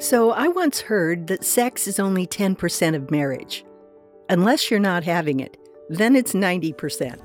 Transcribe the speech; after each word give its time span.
So, 0.00 0.30
I 0.30 0.48
once 0.48 0.80
heard 0.80 1.26
that 1.26 1.44
sex 1.44 1.86
is 1.86 2.00
only 2.00 2.26
10% 2.26 2.96
of 2.96 3.10
marriage. 3.10 3.66
Unless 4.30 4.70
you're 4.70 4.80
not 4.80 5.04
having 5.04 5.40
it, 5.40 5.58
then 5.90 6.16
it's 6.16 6.32
90%. 6.32 7.20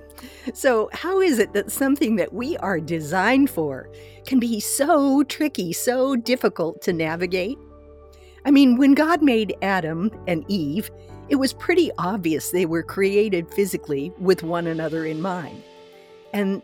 so, 0.54 0.90
how 0.92 1.22
is 1.22 1.38
it 1.38 1.54
that 1.54 1.72
something 1.72 2.16
that 2.16 2.34
we 2.34 2.58
are 2.58 2.80
designed 2.80 3.48
for 3.48 3.88
can 4.26 4.38
be 4.38 4.60
so 4.60 5.22
tricky, 5.24 5.72
so 5.72 6.16
difficult 6.16 6.82
to 6.82 6.92
navigate? 6.92 7.56
I 8.44 8.50
mean, 8.50 8.76
when 8.76 8.92
God 8.92 9.22
made 9.22 9.56
Adam 9.62 10.10
and 10.26 10.44
Eve, 10.48 10.90
it 11.30 11.36
was 11.36 11.54
pretty 11.54 11.90
obvious 11.96 12.50
they 12.50 12.66
were 12.66 12.82
created 12.82 13.50
physically 13.54 14.12
with 14.18 14.42
one 14.42 14.66
another 14.66 15.06
in 15.06 15.22
mind. 15.22 15.62
And 16.34 16.60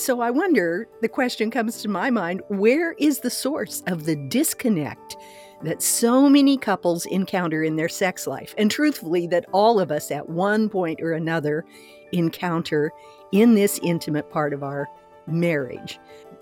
so 0.00 0.20
I 0.20 0.30
wonder 0.30 0.88
the 1.00 1.08
question 1.08 1.50
comes 1.50 1.80
to 1.82 1.88
my 1.88 2.10
mind 2.10 2.42
where 2.48 2.92
is 2.92 3.20
the 3.20 3.30
source 3.30 3.82
of 3.86 4.04
the 4.04 4.16
disconnect 4.16 5.16
that 5.62 5.82
so 5.82 6.28
many 6.28 6.56
couples 6.56 7.06
encounter 7.06 7.62
in 7.62 7.76
their 7.76 7.88
sex 7.88 8.26
life? 8.26 8.54
And 8.58 8.70
truthfully, 8.70 9.26
that 9.28 9.46
all 9.52 9.80
of 9.80 9.90
us 9.90 10.10
at 10.10 10.28
one 10.28 10.68
point 10.68 11.00
or 11.00 11.12
another 11.12 11.64
encounter 12.12 12.92
in 13.32 13.54
this 13.54 13.80
intimate 13.82 14.30
part 14.30 14.52
of 14.52 14.62
our 14.62 14.88
marriage. 15.26 15.98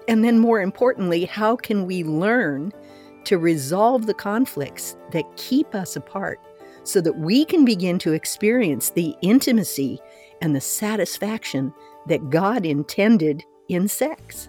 And 0.08 0.24
then, 0.24 0.38
more 0.38 0.60
importantly, 0.60 1.24
how 1.24 1.56
can 1.56 1.86
we 1.86 2.04
learn 2.04 2.72
to 3.24 3.38
resolve 3.38 4.06
the 4.06 4.14
conflicts 4.14 4.96
that 5.10 5.24
keep 5.36 5.74
us 5.74 5.96
apart 5.96 6.40
so 6.84 7.00
that 7.00 7.18
we 7.18 7.44
can 7.44 7.64
begin 7.64 7.98
to 7.98 8.12
experience 8.12 8.90
the 8.90 9.16
intimacy 9.20 9.98
and 10.40 10.54
the 10.54 10.60
satisfaction 10.60 11.72
that 12.06 12.30
God 12.30 12.64
intended 12.64 13.42
in 13.68 13.88
sex. 13.88 14.48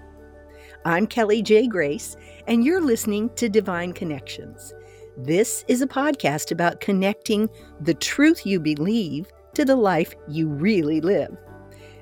I'm 0.86 1.08
Kelly 1.08 1.42
J. 1.42 1.68
Grace, 1.68 2.16
and 2.48 2.64
you're 2.64 2.82
listening 2.82 3.30
to 3.36 3.50
Divine 3.50 3.94
Connections. 3.94 4.74
This 5.18 5.66
is 5.68 5.82
a 5.82 5.88
podcast 5.88 6.52
about 6.52 6.80
connecting 6.80 7.50
the 7.82 7.96
truth 7.96 8.46
you 8.46 8.60
believe 8.60 9.28
to 9.56 9.66
the 9.66 9.76
life 9.76 10.14
you 10.28 10.48
really 10.48 11.02
live. 11.02 11.36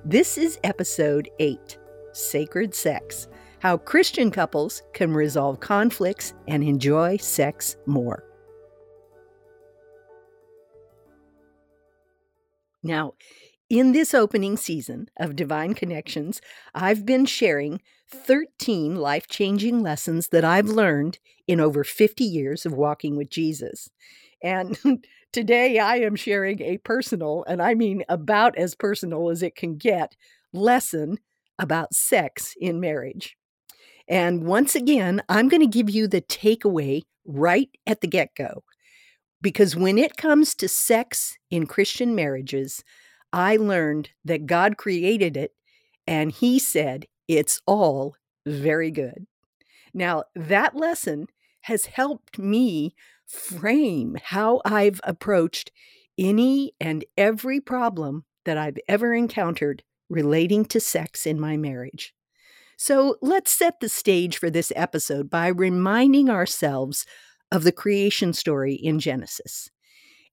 This 0.04 0.38
is 0.38 0.60
episode 0.64 1.30
8 1.40 1.78
Sacred 2.12 2.76
Sex 2.76 3.28
How 3.60 3.78
Christian 3.78 4.30
Couples 4.30 4.84
Can 4.94 5.14
Resolve 5.14 5.62
Conflicts 5.62 6.34
and 6.48 6.64
Enjoy 6.64 7.18
Sex 7.18 7.78
More. 7.86 8.24
Now, 12.84 13.14
in 13.70 13.94
this 13.94 14.14
opening 14.14 14.58
season 14.58 15.10
of 15.18 15.36
Divine 15.36 15.74
Connections, 15.74 16.42
I've 16.74 17.06
been 17.06 17.26
sharing 17.26 17.82
13 18.10 18.96
life 18.96 19.28
changing 19.28 19.82
lessons 19.82 20.30
that 20.30 20.46
I've 20.46 20.68
learned 20.68 21.20
in 21.48 21.60
over 21.60 21.84
50 21.84 22.24
years 22.24 22.66
of 22.66 22.74
walking 22.74 23.18
with 23.18 23.30
Jesus. 23.30 23.90
And 24.44 24.78
today 25.34 25.80
I 25.80 25.98
am 25.98 26.16
sharing 26.16 26.62
a 26.62 26.78
personal, 26.80 27.44
and 27.48 27.62
I 27.62 27.74
mean 27.74 28.04
about 28.08 28.58
as 28.58 28.76
personal 28.76 29.30
as 29.30 29.42
it 29.42 29.56
can 29.56 29.78
get, 29.78 30.16
lesson 30.54 31.18
about 31.58 31.94
sex 31.94 32.54
in 32.60 32.80
marriage. 32.80 33.36
And 34.08 34.46
once 34.46 34.76
again, 34.76 35.24
I'm 35.28 35.50
going 35.50 35.62
to 35.62 35.68
give 35.68 35.90
you 35.90 36.08
the 36.08 36.22
takeaway 36.22 37.02
right 37.26 37.70
at 37.88 38.02
the 38.02 38.08
get 38.08 38.36
go. 38.36 38.64
Because 39.42 39.76
when 39.76 39.98
it 39.98 40.18
comes 40.18 40.54
to 40.56 40.68
sex 40.68 41.38
in 41.50 41.66
Christian 41.66 42.14
marriages, 42.14 42.84
I 43.36 43.58
learned 43.58 44.12
that 44.24 44.46
God 44.46 44.78
created 44.78 45.36
it 45.36 45.52
and 46.08 46.32
He 46.32 46.58
said 46.58 47.06
it's 47.28 47.62
all 47.68 48.16
very 48.46 48.92
good. 48.92 49.28
Now, 49.94 50.24
that 50.36 50.76
lesson 50.76 51.28
has 51.62 51.88
helped 51.88 52.40
me 52.40 52.96
frame 53.28 54.18
how 54.24 54.62
I've 54.64 55.02
approached 55.04 55.72
any 56.18 56.74
and 56.80 57.04
every 57.18 57.60
problem 57.60 58.24
that 58.46 58.58
I've 58.58 58.78
ever 58.88 59.14
encountered 59.14 59.84
relating 60.10 60.64
to 60.66 60.80
sex 60.80 61.26
in 61.26 61.40
my 61.40 61.58
marriage. 61.58 62.14
So 62.78 63.18
let's 63.22 63.52
set 63.52 63.80
the 63.80 63.90
stage 63.90 64.38
for 64.38 64.50
this 64.50 64.72
episode 64.76 65.30
by 65.30 65.48
reminding 65.48 66.30
ourselves 66.30 67.06
of 67.52 67.64
the 67.64 67.72
creation 67.72 68.32
story 68.32 68.76
in 68.76 69.00
Genesis. 69.00 69.70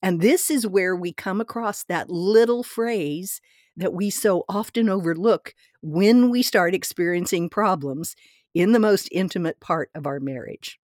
And 0.03 0.21
this 0.21 0.51
is 0.51 0.67
where 0.67 0.97
we 0.97 1.13
come 1.13 1.41
across 1.41 1.85
that 1.85 2.11
little 2.11 2.63
phrase 2.63 3.41
that 3.77 3.93
we 3.93 4.11
so 4.11 4.45
often 4.49 4.89
overlook 4.89 5.55
when 5.81 6.29
we 6.31 6.43
start 6.43 6.75
experiencing 6.75 7.49
problems 7.49 8.17
in 8.55 8.73
the 8.73 8.81
most 8.81 9.09
intimate 9.13 9.61
part 9.61 9.91
of 9.95 10.07
our 10.07 10.21
marriage. 10.21 10.79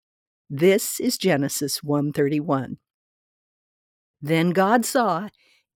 This 0.50 1.00
is 1.00 1.17
Genesis 1.17 1.83
131. 1.83 2.77
Then 4.22 4.51
God 4.51 4.85
saw 4.85 5.29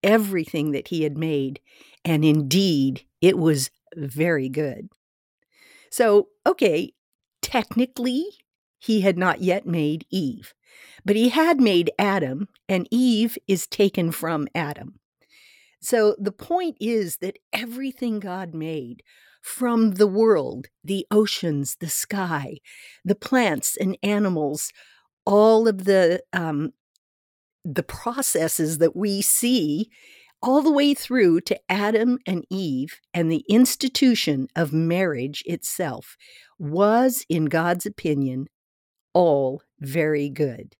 everything 0.03 0.71
that 0.71 0.87
he 0.87 1.03
had 1.03 1.17
made, 1.17 1.59
and 2.05 2.23
indeed 2.23 3.03
it 3.19 3.37
was 3.37 3.69
very 3.95 4.49
good. 4.49 4.89
So, 5.91 6.29
okay, 6.45 6.93
technically, 7.41 8.25
he 8.79 9.01
had 9.01 9.17
not 9.17 9.41
yet 9.41 9.65
made 9.65 10.05
Eve. 10.09 10.53
But 11.05 11.15
he 11.15 11.29
had 11.29 11.59
made 11.59 11.91
Adam, 11.97 12.47
and 12.67 12.87
Eve 12.91 13.37
is 13.47 13.67
taken 13.67 14.11
from 14.11 14.47
Adam. 14.53 14.99
So 15.81 16.15
the 16.19 16.31
point 16.31 16.77
is 16.79 17.17
that 17.17 17.39
everything 17.51 18.19
God 18.19 18.53
made, 18.53 19.01
from 19.41 19.91
the 19.93 20.07
world, 20.07 20.67
the 20.83 21.07
oceans, 21.09 21.77
the 21.79 21.89
sky, 21.89 22.57
the 23.03 23.15
plants 23.15 23.75
and 23.75 23.97
animals, 24.03 24.71
all 25.25 25.67
of 25.67 25.85
the 25.85 26.21
um, 26.31 26.73
the 27.63 27.83
processes 27.83 28.79
that 28.79 28.95
we 28.95 29.21
see 29.21 29.89
all 30.41 30.61
the 30.61 30.71
way 30.71 30.93
through 30.93 31.41
to 31.41 31.59
Adam 31.69 32.17
and 32.25 32.45
Eve 32.49 32.99
and 33.13 33.31
the 33.31 33.45
institution 33.47 34.47
of 34.55 34.73
marriage 34.73 35.43
itself 35.45 36.17
was, 36.57 37.25
in 37.29 37.45
God's 37.45 37.85
opinion, 37.85 38.47
all 39.13 39.61
very 39.79 40.29
good. 40.29 40.75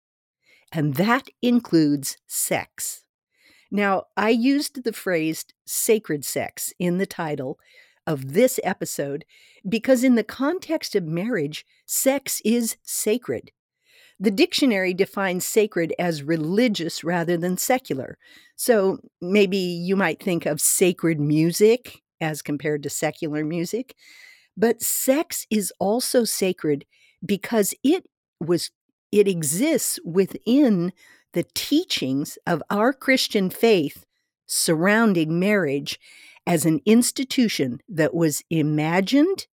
And 0.72 0.96
that 0.96 1.28
includes 1.42 2.18
sex. 2.28 3.04
Now, 3.72 4.06
I 4.18 4.30
used 4.30 4.84
the 4.84 4.94
phrase 4.94 5.46
sacred 5.66 6.26
sex 6.26 6.74
in 6.80 6.98
the 6.98 7.06
title 7.06 7.58
of 8.08 8.34
this 8.34 8.60
episode 8.64 9.26
because, 9.68 10.04
in 10.04 10.16
the 10.16 10.24
context 10.24 10.96
of 10.96 11.06
marriage, 11.06 11.66
sex 11.86 12.42
is 12.44 12.78
sacred. 12.84 13.52
The 14.20 14.32
dictionary 14.32 14.94
defines 14.94 15.46
sacred 15.46 15.94
as 15.98 16.22
religious 16.22 17.04
rather 17.04 17.38
than 17.38 17.58
secular. 17.58 18.18
So 18.56 19.00
maybe 19.20 19.58
you 19.58 19.96
might 19.96 20.22
think 20.22 20.46
of 20.46 20.62
sacred 20.62 21.20
music 21.20 22.02
as 22.20 22.44
compared 22.44 22.84
to 22.84 22.90
secular 22.90 23.44
music. 23.44 23.96
But 24.56 24.82
sex 24.82 25.48
is 25.50 25.74
also 25.80 26.24
sacred 26.24 26.86
because 27.26 27.74
it 27.84 28.06
was 28.42 28.72
it 29.12 29.28
exists 29.28 30.00
within 30.06 30.94
the 31.34 31.46
teachings 31.54 32.38
of 32.48 32.64
our 32.70 32.94
Christian 32.94 33.50
faith 33.50 34.06
surrounding 34.46 35.40
marriage 35.40 36.00
as 36.46 36.66
an 36.66 36.82
institution 36.86 37.82
that 37.88 38.14
was 38.14 38.44
imagined, 38.50 39.48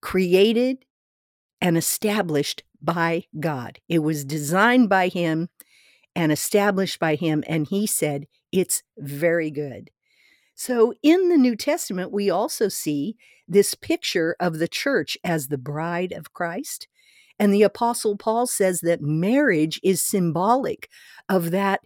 created, 0.00 0.84
and 1.60 1.76
established 1.76 2.62
by 2.82 3.24
God. 3.38 3.78
It 3.88 4.00
was 4.00 4.24
designed 4.24 4.88
by 4.88 5.08
Him 5.08 5.48
and 6.14 6.32
established 6.32 6.98
by 6.98 7.14
Him, 7.14 7.44
and 7.46 7.66
He 7.66 7.86
said, 7.86 8.26
It's 8.52 8.82
very 8.98 9.50
good. 9.50 9.90
So 10.54 10.94
in 11.02 11.28
the 11.28 11.36
New 11.36 11.56
Testament, 11.56 12.12
we 12.12 12.30
also 12.30 12.68
see 12.68 13.16
this 13.46 13.74
picture 13.74 14.34
of 14.40 14.58
the 14.58 14.68
church 14.68 15.16
as 15.22 15.48
the 15.48 15.58
bride 15.58 16.12
of 16.12 16.32
Christ 16.32 16.88
and 17.38 17.52
the 17.52 17.62
Apostle 17.62 18.16
Paul 18.16 18.46
says 18.46 18.80
that 18.80 19.02
marriage 19.02 19.80
is 19.82 20.02
symbolic 20.02 20.88
of 21.28 21.50
that 21.50 21.80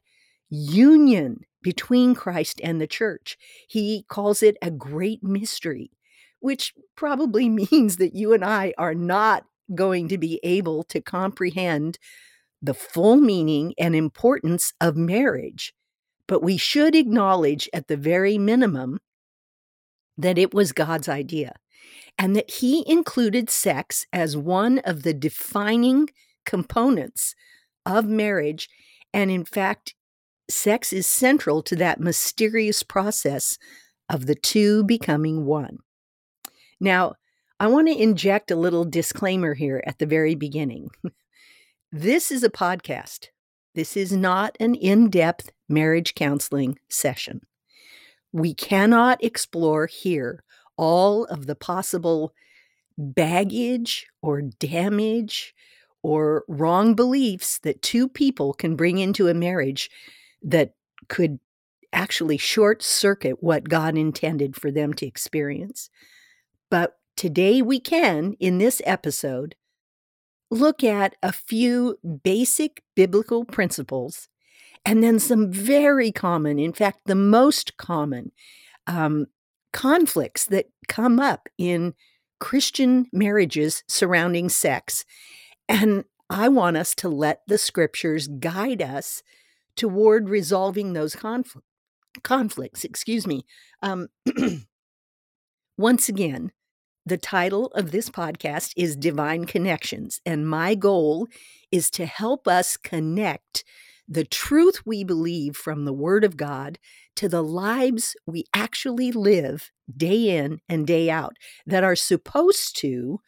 union 0.48 1.40
between 1.62 2.14
Christ 2.14 2.60
and 2.62 2.80
the 2.80 2.86
church. 2.86 3.36
He 3.68 4.04
calls 4.08 4.42
it 4.42 4.56
a 4.62 4.70
great 4.70 5.22
mystery, 5.22 5.90
which 6.40 6.72
probably 6.96 7.48
means 7.70 7.96
that 7.96 8.14
you 8.14 8.32
and 8.32 8.44
I 8.44 8.72
are 8.78 8.94
not 8.94 9.44
going 9.74 10.08
to 10.08 10.18
be 10.18 10.40
able 10.42 10.82
to 10.84 11.00
comprehend 11.00 11.98
the 12.62 12.74
full 12.74 13.16
meaning 13.16 13.74
and 13.78 13.94
importance 13.94 14.72
of 14.80 14.96
marriage. 14.96 15.72
But 16.26 16.42
we 16.42 16.56
should 16.56 16.94
acknowledge, 16.94 17.68
at 17.72 17.88
the 17.88 17.96
very 17.96 18.38
minimum, 18.38 19.00
that 20.16 20.38
it 20.38 20.54
was 20.54 20.72
God's 20.72 21.08
idea 21.08 21.54
and 22.20 22.36
that 22.36 22.50
he 22.50 22.84
included 22.86 23.48
sex 23.48 24.04
as 24.12 24.36
one 24.36 24.78
of 24.80 25.04
the 25.04 25.14
defining 25.14 26.06
components 26.44 27.34
of 27.86 28.04
marriage. 28.04 28.68
And 29.14 29.30
in 29.30 29.46
fact, 29.46 29.94
sex 30.50 30.92
is 30.92 31.06
central 31.06 31.62
to 31.62 31.74
that 31.76 31.98
mysterious 31.98 32.82
process 32.82 33.56
of 34.10 34.26
the 34.26 34.34
two 34.34 34.84
becoming 34.84 35.46
one. 35.46 35.78
Now, 36.78 37.14
I 37.58 37.68
want 37.68 37.88
to 37.88 37.98
inject 37.98 38.50
a 38.50 38.56
little 38.56 38.84
disclaimer 38.84 39.54
here 39.54 39.82
at 39.86 39.98
the 39.98 40.06
very 40.06 40.34
beginning. 40.34 40.90
This 41.92 42.30
is 42.30 42.44
a 42.44 42.50
podcast. 42.50 43.30
This 43.74 43.96
is 43.96 44.12
not 44.12 44.56
an 44.60 44.76
in 44.76 45.10
depth 45.10 45.50
marriage 45.68 46.14
counseling 46.14 46.78
session. 46.88 47.40
We 48.32 48.54
cannot 48.54 49.24
explore 49.24 49.88
here 49.88 50.44
all 50.80 51.26
of 51.26 51.46
the 51.46 51.54
possible 51.54 52.34
baggage 52.96 54.06
or 54.22 54.40
damage 54.40 55.54
or 56.02 56.42
wrong 56.48 56.94
beliefs 56.94 57.58
that 57.58 57.82
two 57.82 58.08
people 58.08 58.54
can 58.54 58.76
bring 58.76 58.96
into 58.96 59.28
a 59.28 59.34
marriage 59.34 59.90
that 60.42 60.72
could 61.08 61.38
actually 61.92 62.38
short 62.38 62.82
circuit 62.82 63.42
what 63.42 63.68
God 63.68 63.98
intended 63.98 64.56
for 64.56 64.70
them 64.70 64.94
to 64.94 65.06
experience. 65.06 65.90
But 66.70 66.96
today 67.14 67.60
we 67.60 67.78
can, 67.78 68.34
in 68.40 68.56
this 68.56 68.80
episode, 68.86 69.56
look 70.50 70.82
at 70.82 71.14
a 71.22 71.30
few 71.30 71.98
basic 72.24 72.82
biblical 72.96 73.44
principles 73.44 74.28
and 74.86 75.02
then 75.02 75.18
some 75.18 75.52
very 75.52 76.10
common, 76.10 76.58
in 76.58 76.72
fact, 76.72 77.00
the 77.04 77.14
most 77.14 77.76
common 77.76 78.32
um, 78.86 79.26
conflicts 79.72 80.46
that 80.46 80.66
come 80.88 81.20
up 81.20 81.48
in 81.58 81.94
Christian 82.38 83.06
marriages 83.12 83.84
surrounding 83.88 84.48
sex. 84.48 85.04
And 85.68 86.04
I 86.28 86.48
want 86.48 86.76
us 86.76 86.94
to 86.96 87.08
let 87.08 87.42
the 87.46 87.58
scriptures 87.58 88.28
guide 88.28 88.82
us 88.82 89.22
toward 89.76 90.28
resolving 90.28 90.92
those 90.92 91.14
confl- 91.14 91.62
conflicts. 92.22 92.84
Excuse 92.84 93.26
me. 93.26 93.44
Um, 93.82 94.08
once 95.78 96.08
again, 96.08 96.52
the 97.06 97.16
title 97.16 97.66
of 97.68 97.90
this 97.90 98.10
podcast 98.10 98.72
is 98.76 98.94
Divine 98.94 99.46
Connections, 99.46 100.20
and 100.26 100.48
my 100.48 100.74
goal 100.74 101.26
is 101.72 101.90
to 101.90 102.06
help 102.06 102.46
us 102.46 102.76
connect 102.76 103.64
the 104.06 104.24
truth 104.24 104.84
we 104.84 105.02
believe 105.02 105.56
from 105.56 105.84
the 105.84 105.92
Word 105.92 106.24
of 106.24 106.36
God 106.36 106.78
to 107.20 107.28
the 107.28 107.44
lives 107.44 108.16
we 108.24 108.46
actually 108.54 109.12
live 109.12 109.70
day 109.94 110.38
in 110.38 110.58
and 110.70 110.86
day 110.86 111.10
out 111.10 111.36
that 111.66 111.84
are 111.84 111.94
supposed 111.94 112.74
to 112.74 113.20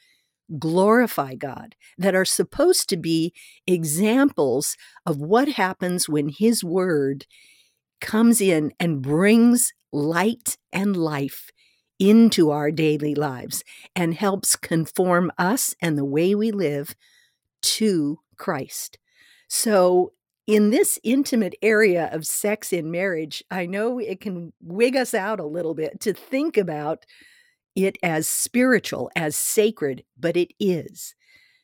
glorify 0.59 1.35
God, 1.35 1.75
that 1.99 2.15
are 2.15 2.25
supposed 2.25 2.89
to 2.89 2.97
be 2.97 3.35
examples 3.67 4.79
of 5.05 5.19
what 5.19 5.47
happens 5.47 6.09
when 6.09 6.31
His 6.31 6.65
Word 6.65 7.27
comes 8.01 8.41
in 8.41 8.73
and 8.81 9.03
brings 9.03 9.75
light 9.93 10.57
and 10.73 10.97
life 10.97 11.51
into 11.99 12.51
our 12.51 12.71
daily 12.71 13.15
lives 13.15 13.63
and 13.95 14.15
helps 14.15 14.57
conform 14.57 15.31
us 15.37 15.75
and 15.83 15.99
the 15.99 16.05
way 16.07 16.35
we 16.35 16.51
live 16.51 16.97
to 17.61 18.21
Christ. 18.39 18.99
So, 19.49 20.15
in 20.47 20.71
this 20.71 20.99
intimate 21.03 21.55
area 21.63 22.09
of 22.13 22.27
sex 22.27 22.73
in 22.73 22.91
marriage, 22.91 23.43
I 23.51 23.67
know 23.67 23.99
it 23.99 24.21
can 24.21 24.53
wig 24.61 24.97
us 24.97 25.15
out 25.15 25.41
a 25.41 25.47
little 25.47 25.75
bit 25.75 26.01
to 26.01 26.13
think 26.13 26.57
about 26.57 27.07
it 27.75 27.97
as 28.03 28.29
spiritual, 28.29 29.11
as 29.17 29.37
sacred, 29.37 30.05
but 30.19 30.37
it 30.37 30.53
is. 30.59 31.15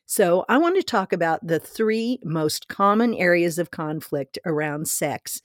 So, 0.05 0.43
I 0.49 0.57
want 0.57 0.75
to 0.77 0.83
talk 0.83 1.13
about 1.13 1.45
the 1.45 1.59
three 1.59 2.19
most 2.23 2.67
common 2.67 3.13
areas 3.13 3.59
of 3.59 3.69
conflict 3.69 4.39
around 4.43 4.87
sex 4.87 5.41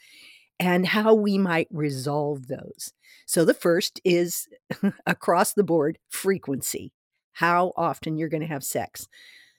and 0.59 0.87
how 0.87 1.15
we 1.15 1.39
might 1.39 1.69
resolve 1.71 2.47
those. 2.47 2.93
So 3.27 3.45
the 3.45 3.55
first 3.55 4.01
is 4.05 4.49
across 5.07 5.53
the 5.53 5.65
board 5.65 5.99
frequency, 6.09 6.93
how 7.33 7.73
often 7.77 8.17
you're 8.17 8.29
going 8.29 8.43
to 8.43 8.47
have 8.47 8.65
sex. 8.65 9.09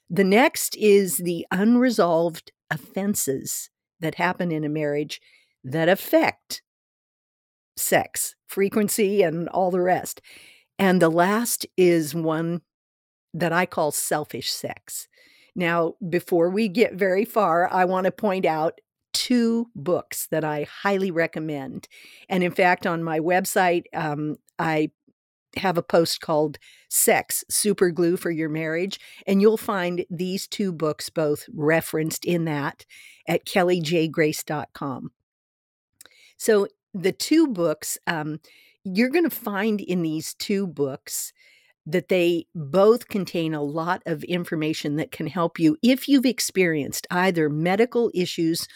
The 0.10 0.24
next 0.24 0.76
is 0.78 1.18
the 1.18 1.46
unresolved 1.52 2.52
offenses 2.70 3.70
that 4.00 4.16
happen 4.16 4.52
in 4.52 4.64
a 4.64 4.70
marriage 4.70 5.22
that 5.64 5.90
affect 5.90 6.62
sex, 7.78 8.36
frequency, 8.48 9.22
and 9.22 9.50
all 9.50 9.72
the 9.72 9.82
rest. 9.82 10.22
And 10.78 11.02
the 11.02 11.10
last 11.10 11.66
is 11.78 12.14
one 12.14 12.62
that 13.34 13.52
I 13.52 13.66
call 13.66 13.92
selfish 13.92 14.52
sex. 14.52 15.08
Now, 15.56 15.96
before 16.08 16.50
we 16.50 16.68
get 16.68 16.96
very 16.96 17.26
far, 17.26 17.72
I 17.72 17.86
want 17.86 18.06
to 18.06 18.12
point 18.12 18.46
out 18.46 18.80
two 19.14 19.68
books 19.74 20.28
that 20.32 20.44
I 20.44 20.68
highly 20.84 21.12
recommend. 21.12 21.88
And 22.28 22.44
in 22.44 22.52
fact, 22.52 22.86
on 22.86 23.04
my 23.04 23.20
website, 23.20 23.84
um, 23.94 24.36
I 24.60 24.92
have 25.58 25.78
a 25.78 25.84
post 25.84 26.22
called 26.22 26.58
Sex 26.90 27.44
Super 27.50 27.92
Glue 27.92 28.18
for 28.18 28.32
Your 28.32 28.50
Marriage. 28.50 29.00
And 29.28 29.42
you'll 29.42 29.58
find 29.58 30.06
these 30.10 30.48
two 30.48 30.72
books 30.72 31.10
both 31.10 31.46
referenced 31.54 32.26
in 32.26 32.46
that 32.46 32.86
at 33.28 33.46
kellyjgrace.com. 33.46 35.12
So 36.38 36.68
the 36.94 37.12
two 37.12 37.48
books, 37.48 37.98
um, 38.08 38.40
you're 38.84 39.10
going 39.10 39.30
to 39.30 39.30
find 39.30 39.82
in 39.82 40.02
these 40.02 40.34
two 40.36 40.68
books 40.68 41.34
that 41.86 42.10
they 42.10 42.48
both 42.56 43.08
contain 43.08 43.54
a 43.54 43.62
lot 43.62 44.02
of 44.06 44.24
information 44.24 44.96
that 44.96 45.12
can 45.12 45.28
help 45.28 45.60
you 45.60 45.78
if 45.84 46.08
you've 46.08 46.26
experienced 46.26 47.06
either 47.12 47.50
medical 47.50 48.12
issues 48.14 48.68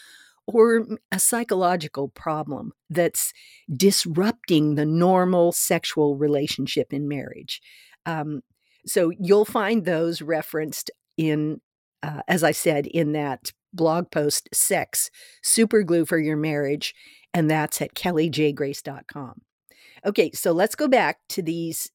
or 0.54 0.86
a 1.12 1.20
psychological 1.20 2.10
problem 2.10 2.74
that's 2.90 3.34
disrupting 3.76 4.76
the 4.76 4.86
normal 4.86 5.52
sexual 5.52 6.16
relationship 6.16 6.94
in 6.94 7.08
marriage. 7.08 7.62
Um, 8.06 8.42
so 8.86 9.12
you'll 9.20 9.46
find 9.46 9.86
those 9.86 10.22
referenced 10.22 10.90
in, 11.18 11.62
uh, 12.02 12.22
as 12.28 12.44
I 12.44 12.52
said, 12.52 12.88
in 12.88 13.12
that 13.14 13.52
blog 13.74 14.10
post, 14.12 14.50
Sex 14.54 15.12
Super 15.44 15.84
Glue 15.84 16.06
for 16.06 16.18
Your 16.18 16.38
Marriage, 16.38 16.96
and 17.34 17.50
that's 17.50 17.82
at 17.82 17.94
kellyjgrace.com. 17.94 19.42
Okay, 20.06 20.32
so 20.32 20.52
let's 20.52 20.76
go 20.76 20.88
back 20.88 21.20
to 21.30 21.42
these 21.42 21.92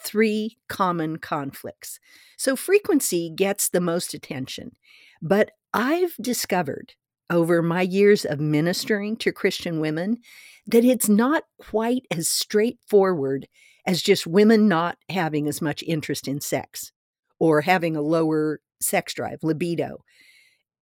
three 0.00 0.58
common 0.68 1.16
conflicts. 1.16 1.98
So 2.36 2.56
frequency 2.56 3.30
gets 3.34 3.68
the 3.68 3.80
most 3.80 4.14
attention, 4.14 4.72
but 5.20 5.50
I've 5.72 6.14
discovered 6.20 6.94
over 7.30 7.62
my 7.62 7.82
years 7.82 8.24
of 8.24 8.40
ministering 8.40 9.16
to 9.16 9.32
Christian 9.32 9.80
women 9.80 10.18
that 10.66 10.84
it's 10.84 11.08
not 11.08 11.44
quite 11.58 12.02
as 12.10 12.28
straightforward 12.28 13.48
as 13.86 14.02
just 14.02 14.26
women 14.26 14.68
not 14.68 14.96
having 15.08 15.48
as 15.48 15.60
much 15.60 15.82
interest 15.82 16.28
in 16.28 16.40
sex 16.40 16.92
or 17.40 17.62
having 17.62 17.96
a 17.96 18.02
lower 18.02 18.60
sex 18.80 19.14
drive, 19.14 19.38
libido. 19.42 20.04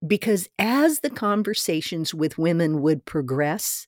Because 0.06 0.48
as 0.58 1.00
the 1.00 1.10
conversations 1.10 2.14
with 2.14 2.38
women 2.38 2.82
would 2.82 3.04
progress, 3.04 3.86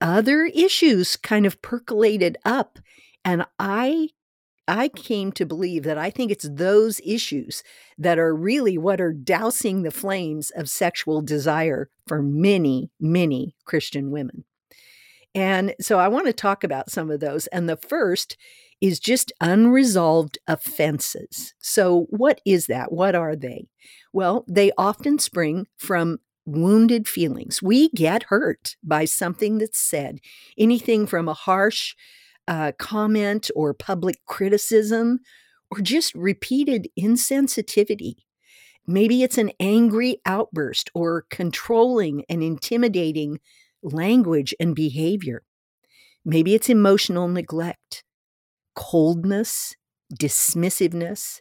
other 0.00 0.44
issues 0.44 1.16
kind 1.16 1.46
of 1.46 1.62
percolated 1.62 2.36
up. 2.44 2.78
And 3.24 3.46
I 3.58 4.10
I 4.66 4.88
came 4.88 5.32
to 5.32 5.44
believe 5.44 5.82
that 5.84 5.98
I 5.98 6.10
think 6.10 6.30
it's 6.30 6.48
those 6.50 7.00
issues 7.04 7.62
that 7.98 8.18
are 8.18 8.34
really 8.34 8.78
what 8.78 9.00
are 9.00 9.12
dousing 9.12 9.82
the 9.82 9.90
flames 9.90 10.50
of 10.50 10.70
sexual 10.70 11.20
desire 11.20 11.90
for 12.06 12.22
many, 12.22 12.90
many 12.98 13.54
Christian 13.64 14.10
women. 14.10 14.44
And 15.34 15.74
so 15.80 15.98
I 15.98 16.08
want 16.08 16.26
to 16.26 16.32
talk 16.32 16.64
about 16.64 16.90
some 16.90 17.10
of 17.10 17.20
those. 17.20 17.46
And 17.48 17.68
the 17.68 17.76
first 17.76 18.36
is 18.80 19.00
just 19.00 19.32
unresolved 19.40 20.38
offenses. 20.46 21.54
So, 21.58 22.06
what 22.10 22.40
is 22.46 22.66
that? 22.66 22.92
What 22.92 23.14
are 23.14 23.34
they? 23.34 23.68
Well, 24.12 24.44
they 24.48 24.70
often 24.78 25.18
spring 25.18 25.66
from 25.76 26.18
wounded 26.46 27.08
feelings. 27.08 27.62
We 27.62 27.88
get 27.90 28.24
hurt 28.24 28.76
by 28.82 29.06
something 29.06 29.58
that's 29.58 29.78
said, 29.78 30.20
anything 30.58 31.06
from 31.06 31.28
a 31.28 31.34
harsh, 31.34 31.94
uh, 32.48 32.72
comment 32.78 33.50
or 33.54 33.74
public 33.74 34.16
criticism 34.26 35.20
or 35.70 35.80
just 35.80 36.14
repeated 36.14 36.88
insensitivity. 36.98 38.16
Maybe 38.86 39.22
it's 39.22 39.38
an 39.38 39.50
angry 39.58 40.20
outburst 40.26 40.90
or 40.94 41.24
controlling 41.30 42.24
and 42.28 42.42
intimidating 42.42 43.40
language 43.82 44.54
and 44.60 44.74
behavior. 44.74 45.42
Maybe 46.24 46.54
it's 46.54 46.68
emotional 46.68 47.28
neglect, 47.28 48.04
coldness, 48.74 49.76
dismissiveness, 50.12 51.40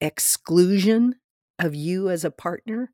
exclusion 0.00 1.16
of 1.58 1.74
you 1.74 2.10
as 2.10 2.24
a 2.24 2.30
partner, 2.30 2.90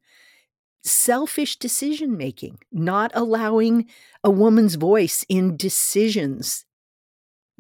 selfish 0.83 1.57
decision 1.57 2.16
making, 2.16 2.59
not 2.73 3.11
allowing 3.14 3.87
a 4.23 4.30
woman's 4.30 4.76
voice 4.76 5.25
in 5.28 5.57
decisions 5.57 6.64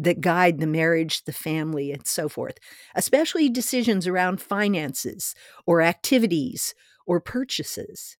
that 0.00 0.22
guide 0.22 0.58
the 0.58 0.66
marriage, 0.66 1.24
the 1.24 1.32
family, 1.32 1.92
and 1.92 2.06
so 2.06 2.28
forth, 2.28 2.56
especially 2.94 3.50
decisions 3.50 4.06
around 4.06 4.40
finances 4.40 5.34
or 5.66 5.82
activities 5.82 6.74
or 7.06 7.20
purchases. 7.20 8.16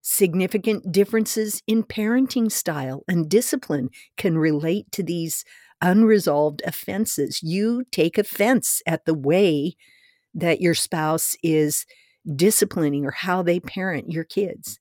Significant 0.00 0.90
differences 0.90 1.62
in 1.66 1.84
parenting 1.84 2.50
style 2.50 3.04
and 3.06 3.28
discipline 3.28 3.90
can 4.16 4.38
relate 4.38 4.90
to 4.92 5.02
these 5.02 5.44
unresolved 5.82 6.62
offenses. 6.66 7.42
You 7.42 7.84
take 7.92 8.16
offense 8.16 8.80
at 8.86 9.04
the 9.04 9.14
way 9.14 9.76
that 10.34 10.60
your 10.62 10.74
spouse 10.74 11.36
is 11.42 11.84
disciplining 12.34 13.04
or 13.04 13.10
how 13.10 13.42
they 13.42 13.60
parent 13.60 14.10
your 14.10 14.24
kids, 14.24 14.80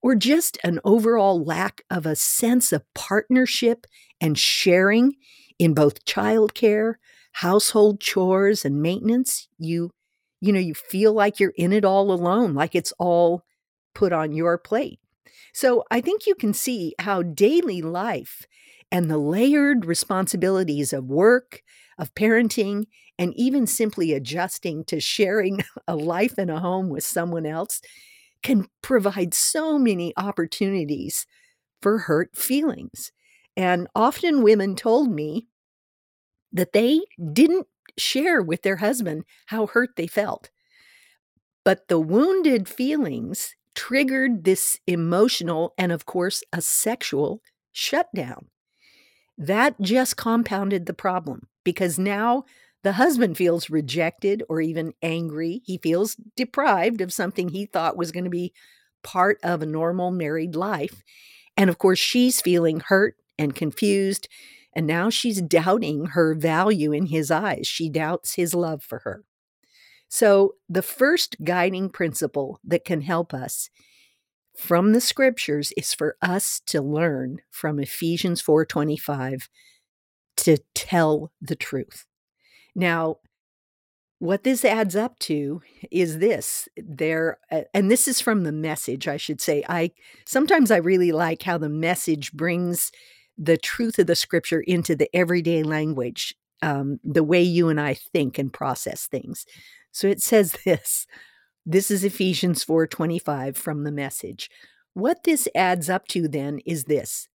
or 0.00 0.14
just 0.14 0.58
an 0.62 0.78
overall 0.84 1.42
lack 1.42 1.82
of 1.90 2.06
a 2.06 2.16
sense 2.16 2.72
of 2.72 2.84
partnership 2.94 3.86
and 4.20 4.38
sharing 4.38 5.14
in 5.58 5.74
both 5.74 6.04
childcare, 6.04 6.94
household 7.32 8.00
chores 8.00 8.64
and 8.64 8.82
maintenance, 8.82 9.48
you 9.58 9.90
you 10.40 10.52
know, 10.52 10.58
you 10.58 10.74
feel 10.74 11.12
like 11.12 11.38
you're 11.38 11.54
in 11.56 11.72
it 11.72 11.84
all 11.84 12.10
alone, 12.10 12.52
like 12.52 12.74
it's 12.74 12.92
all 12.98 13.44
put 13.94 14.12
on 14.12 14.32
your 14.32 14.58
plate. 14.58 14.98
So 15.54 15.84
I 15.88 16.00
think 16.00 16.26
you 16.26 16.34
can 16.34 16.52
see 16.52 16.96
how 16.98 17.22
daily 17.22 17.80
life 17.80 18.46
and 18.90 19.08
the 19.08 19.18
layered 19.18 19.84
responsibilities 19.84 20.92
of 20.92 21.04
work, 21.04 21.62
of 21.96 22.12
parenting, 22.14 22.86
and 23.18 23.32
even 23.36 23.68
simply 23.68 24.12
adjusting 24.12 24.84
to 24.84 24.98
sharing 24.98 25.60
a 25.88 25.94
life 25.94 26.34
and 26.38 26.50
a 26.50 26.58
home 26.58 26.88
with 26.88 27.04
someone 27.04 27.46
else 27.46 27.80
can 28.42 28.66
provide 28.82 29.32
so 29.32 29.78
many 29.78 30.12
opportunities 30.16 31.24
for 31.80 31.98
hurt 31.98 32.36
feelings. 32.36 33.12
And 33.56 33.88
often 33.94 34.42
women 34.42 34.76
told 34.76 35.10
me 35.10 35.46
that 36.52 36.72
they 36.72 37.00
didn't 37.32 37.66
share 37.98 38.42
with 38.42 38.62
their 38.62 38.76
husband 38.76 39.24
how 39.46 39.66
hurt 39.66 39.90
they 39.96 40.06
felt. 40.06 40.50
But 41.64 41.88
the 41.88 41.98
wounded 42.00 42.68
feelings 42.68 43.54
triggered 43.74 44.44
this 44.44 44.78
emotional 44.86 45.74
and, 45.78 45.92
of 45.92 46.06
course, 46.06 46.42
a 46.52 46.60
sexual 46.60 47.40
shutdown. 47.72 48.48
That 49.38 49.80
just 49.80 50.16
compounded 50.16 50.86
the 50.86 50.94
problem 50.94 51.48
because 51.64 51.98
now 51.98 52.44
the 52.82 52.92
husband 52.92 53.36
feels 53.36 53.70
rejected 53.70 54.42
or 54.48 54.60
even 54.60 54.92
angry. 55.02 55.62
He 55.64 55.78
feels 55.78 56.16
deprived 56.36 57.00
of 57.00 57.12
something 57.12 57.48
he 57.48 57.66
thought 57.66 57.96
was 57.96 58.12
going 58.12 58.24
to 58.24 58.30
be 58.30 58.52
part 59.02 59.38
of 59.42 59.62
a 59.62 59.66
normal 59.66 60.10
married 60.10 60.54
life. 60.54 61.02
And 61.56 61.70
of 61.70 61.78
course, 61.78 61.98
she's 61.98 62.40
feeling 62.40 62.80
hurt 62.80 63.16
and 63.38 63.54
confused. 63.54 64.28
And 64.74 64.86
now 64.86 65.10
she's 65.10 65.42
doubting 65.42 66.06
her 66.06 66.34
value 66.34 66.92
in 66.92 67.06
his 67.06 67.30
eyes. 67.30 67.66
She 67.66 67.88
doubts 67.88 68.34
his 68.34 68.54
love 68.54 68.82
for 68.82 69.00
her. 69.00 69.24
So, 70.08 70.56
the 70.68 70.82
first 70.82 71.36
guiding 71.42 71.88
principle 71.88 72.60
that 72.64 72.84
can 72.84 73.00
help 73.00 73.32
us 73.32 73.70
from 74.56 74.92
the 74.92 75.00
scriptures 75.00 75.72
is 75.76 75.94
for 75.94 76.16
us 76.20 76.60
to 76.66 76.82
learn 76.82 77.38
from 77.50 77.78
Ephesians 77.78 78.42
4:25 78.42 79.48
to 80.36 80.58
tell 80.74 81.32
the 81.40 81.56
truth. 81.56 82.04
Now, 82.74 83.18
what 84.18 84.44
this 84.44 84.64
adds 84.64 84.94
up 84.94 85.18
to 85.18 85.60
is 85.90 86.18
this 86.18 86.68
there 86.76 87.38
and 87.74 87.90
this 87.90 88.06
is 88.06 88.20
from 88.20 88.44
the 88.44 88.52
message 88.52 89.08
i 89.08 89.16
should 89.16 89.40
say 89.40 89.64
i 89.68 89.90
sometimes 90.24 90.70
i 90.70 90.76
really 90.76 91.10
like 91.10 91.42
how 91.42 91.58
the 91.58 91.68
message 91.68 92.32
brings 92.32 92.92
the 93.42 93.56
truth 93.56 93.98
of 93.98 94.06
the 94.06 94.16
scripture 94.16 94.60
into 94.60 94.94
the 94.94 95.14
everyday 95.14 95.62
language 95.62 96.34
um, 96.62 97.00
the 97.02 97.24
way 97.24 97.42
you 97.42 97.68
and 97.68 97.80
i 97.80 97.94
think 97.94 98.38
and 98.38 98.52
process 98.52 99.06
things 99.06 99.44
so 99.90 100.06
it 100.06 100.20
says 100.20 100.56
this 100.64 101.06
this 101.64 101.90
is 101.90 102.04
ephesians 102.04 102.64
4.25 102.64 103.56
from 103.56 103.84
the 103.84 103.92
message 103.92 104.50
what 104.94 105.24
this 105.24 105.48
adds 105.54 105.88
up 105.88 106.08
to 106.08 106.28
then 106.28 106.60
is 106.66 106.84
this 106.84 107.28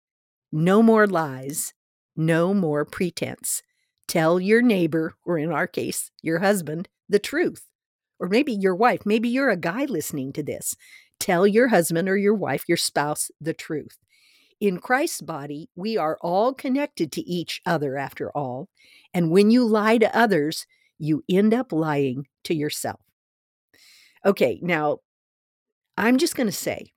no 0.51 0.81
more 0.81 1.07
lies 1.07 1.73
no 2.15 2.53
more 2.53 2.85
pretense 2.85 3.61
Tell 4.07 4.39
your 4.39 4.61
neighbor, 4.61 5.15
or 5.25 5.37
in 5.37 5.51
our 5.51 5.67
case, 5.67 6.11
your 6.21 6.39
husband, 6.39 6.87
the 7.09 7.19
truth. 7.19 7.65
Or 8.19 8.29
maybe 8.29 8.53
your 8.53 8.75
wife, 8.75 9.05
maybe 9.05 9.29
you're 9.29 9.49
a 9.49 9.57
guy 9.57 9.85
listening 9.85 10.31
to 10.33 10.43
this. 10.43 10.75
Tell 11.19 11.45
your 11.45 11.67
husband 11.67 12.07
or 12.07 12.17
your 12.17 12.33
wife, 12.33 12.63
your 12.67 12.77
spouse, 12.77 13.29
the 13.41 13.53
truth. 13.53 13.97
In 14.59 14.79
Christ's 14.79 15.21
body, 15.21 15.69
we 15.75 15.97
are 15.97 16.17
all 16.21 16.53
connected 16.53 17.11
to 17.11 17.21
each 17.21 17.61
other 17.65 17.97
after 17.97 18.31
all. 18.31 18.69
And 19.13 19.29
when 19.29 19.51
you 19.51 19.63
lie 19.65 19.97
to 19.99 20.17
others, 20.17 20.65
you 20.97 21.23
end 21.29 21.53
up 21.53 21.71
lying 21.71 22.27
to 22.45 22.55
yourself. 22.55 23.01
Okay, 24.25 24.59
now 24.63 24.99
I'm 25.95 26.17
just 26.17 26.35
going 26.35 26.47
to 26.47 26.53
say 26.53 26.91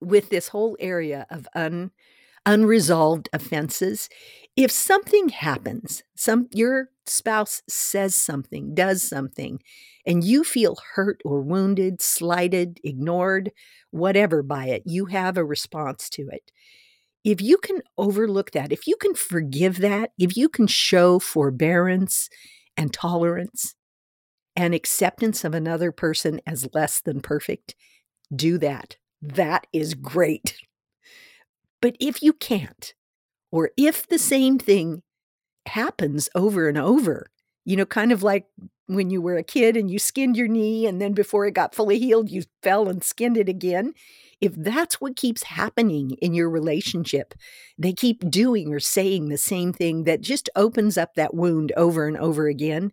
with 0.00 0.28
this 0.30 0.48
whole 0.48 0.76
area 0.78 1.26
of 1.30 1.48
un, 1.54 1.90
unresolved 2.46 3.28
offenses, 3.32 4.08
if 4.56 4.70
something 4.70 5.28
happens, 5.30 6.02
some 6.14 6.48
your 6.52 6.90
spouse 7.06 7.62
says 7.68 8.14
something, 8.14 8.74
does 8.74 9.02
something, 9.02 9.60
and 10.08 10.24
you 10.24 10.42
feel 10.42 10.78
hurt 10.94 11.20
or 11.24 11.42
wounded, 11.42 12.00
slighted, 12.00 12.80
ignored, 12.82 13.52
whatever 13.90 14.42
by 14.42 14.66
it, 14.66 14.82
you 14.86 15.06
have 15.06 15.36
a 15.36 15.44
response 15.44 16.08
to 16.08 16.28
it. 16.32 16.50
If 17.24 17.42
you 17.42 17.58
can 17.58 17.82
overlook 17.98 18.52
that, 18.52 18.72
if 18.72 18.86
you 18.86 18.96
can 18.96 19.14
forgive 19.14 19.78
that, 19.78 20.12
if 20.18 20.34
you 20.34 20.48
can 20.48 20.66
show 20.66 21.18
forbearance 21.18 22.30
and 22.74 22.92
tolerance 22.92 23.74
and 24.56 24.74
acceptance 24.74 25.44
of 25.44 25.54
another 25.54 25.92
person 25.92 26.40
as 26.46 26.66
less 26.72 27.00
than 27.00 27.20
perfect, 27.20 27.74
do 28.34 28.56
that. 28.58 28.96
That 29.20 29.66
is 29.74 29.92
great. 29.92 30.56
But 31.82 31.96
if 32.00 32.22
you 32.22 32.32
can't, 32.32 32.94
or 33.52 33.70
if 33.76 34.08
the 34.08 34.18
same 34.18 34.58
thing 34.58 35.02
happens 35.66 36.30
over 36.34 36.66
and 36.66 36.78
over, 36.78 37.30
you 37.68 37.76
know, 37.76 37.84
kind 37.84 38.12
of 38.12 38.22
like 38.22 38.46
when 38.86 39.10
you 39.10 39.20
were 39.20 39.36
a 39.36 39.42
kid 39.42 39.76
and 39.76 39.90
you 39.90 39.98
skinned 39.98 40.38
your 40.38 40.48
knee 40.48 40.86
and 40.86 41.02
then 41.02 41.12
before 41.12 41.44
it 41.44 41.52
got 41.52 41.74
fully 41.74 41.98
healed, 41.98 42.30
you 42.30 42.44
fell 42.62 42.88
and 42.88 43.04
skinned 43.04 43.36
it 43.36 43.46
again. 43.46 43.92
If 44.40 44.54
that's 44.54 45.02
what 45.02 45.16
keeps 45.16 45.42
happening 45.42 46.12
in 46.22 46.32
your 46.32 46.48
relationship, 46.48 47.34
they 47.76 47.92
keep 47.92 48.30
doing 48.30 48.72
or 48.72 48.80
saying 48.80 49.28
the 49.28 49.36
same 49.36 49.74
thing 49.74 50.04
that 50.04 50.22
just 50.22 50.48
opens 50.56 50.96
up 50.96 51.14
that 51.16 51.34
wound 51.34 51.72
over 51.76 52.08
and 52.08 52.16
over 52.16 52.46
again. 52.46 52.90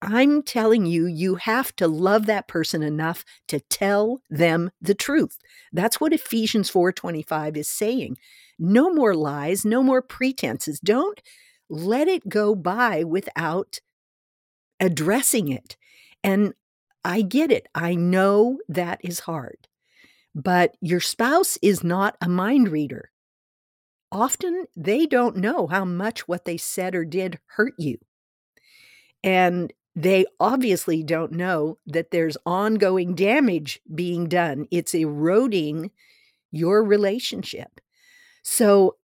I'm 0.00 0.42
telling 0.42 0.86
you, 0.86 1.04
you 1.04 1.34
have 1.34 1.76
to 1.76 1.86
love 1.86 2.24
that 2.24 2.48
person 2.48 2.82
enough 2.82 3.22
to 3.48 3.60
tell 3.60 4.22
them 4.30 4.70
the 4.80 4.94
truth. 4.94 5.36
That's 5.74 6.00
what 6.00 6.14
Ephesians 6.14 6.70
4:25 6.70 7.58
is 7.58 7.68
saying. 7.68 8.16
No 8.58 8.88
more 8.88 9.14
lies, 9.14 9.62
no 9.66 9.82
more 9.82 10.00
pretenses. 10.00 10.80
Don't 10.80 11.20
let 11.72 12.06
it 12.06 12.28
go 12.28 12.54
by 12.54 13.02
without 13.02 13.80
addressing 14.78 15.48
it. 15.48 15.76
And 16.22 16.52
I 17.04 17.22
get 17.22 17.50
it. 17.50 17.66
I 17.74 17.94
know 17.94 18.58
that 18.68 19.00
is 19.02 19.20
hard. 19.20 19.66
But 20.34 20.76
your 20.80 21.00
spouse 21.00 21.58
is 21.62 21.82
not 21.82 22.16
a 22.20 22.28
mind 22.28 22.68
reader. 22.68 23.10
Often 24.12 24.66
they 24.76 25.06
don't 25.06 25.36
know 25.36 25.66
how 25.66 25.84
much 25.86 26.28
what 26.28 26.44
they 26.44 26.58
said 26.58 26.94
or 26.94 27.04
did 27.04 27.38
hurt 27.46 27.74
you. 27.78 27.98
And 29.24 29.72
they 29.96 30.26
obviously 30.38 31.02
don't 31.02 31.32
know 31.32 31.78
that 31.86 32.10
there's 32.10 32.36
ongoing 32.44 33.14
damage 33.14 33.80
being 33.94 34.28
done. 34.28 34.66
It's 34.70 34.94
eroding 34.94 35.90
your 36.50 36.84
relationship. 36.84 37.80
So 38.42 38.96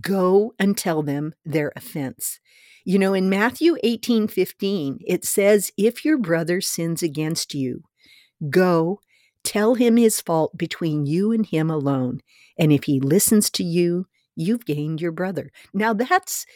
go 0.00 0.54
and 0.58 0.76
tell 0.76 1.02
them 1.02 1.34
their 1.44 1.72
offense. 1.76 2.40
You 2.84 2.98
know, 2.98 3.14
in 3.14 3.30
Matthew 3.30 3.76
18 3.82 4.28
15, 4.28 4.98
it 5.06 5.24
says, 5.24 5.70
If 5.76 6.04
your 6.04 6.18
brother 6.18 6.60
sins 6.60 7.02
against 7.02 7.54
you, 7.54 7.84
go 8.50 9.00
tell 9.44 9.74
him 9.74 9.96
his 9.96 10.20
fault 10.20 10.56
between 10.56 11.06
you 11.06 11.32
and 11.32 11.46
him 11.46 11.70
alone. 11.70 12.20
And 12.58 12.72
if 12.72 12.84
he 12.84 13.00
listens 13.00 13.50
to 13.50 13.64
you, 13.64 14.06
you've 14.36 14.64
gained 14.64 15.00
your 15.00 15.12
brother. 15.12 15.50
Now, 15.74 15.92
that's, 15.92 16.46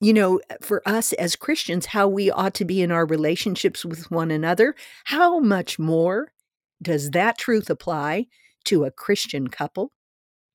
you 0.00 0.12
know, 0.12 0.40
for 0.60 0.82
us 0.86 1.12
as 1.14 1.36
Christians, 1.36 1.86
how 1.86 2.08
we 2.08 2.30
ought 2.30 2.54
to 2.54 2.64
be 2.64 2.82
in 2.82 2.90
our 2.90 3.06
relationships 3.06 3.84
with 3.84 4.10
one 4.10 4.30
another. 4.30 4.74
How 5.04 5.38
much 5.38 5.78
more 5.78 6.32
does 6.80 7.10
that 7.10 7.38
truth 7.38 7.70
apply 7.70 8.26
to 8.64 8.84
a 8.84 8.90
Christian 8.90 9.48
couple? 9.48 9.92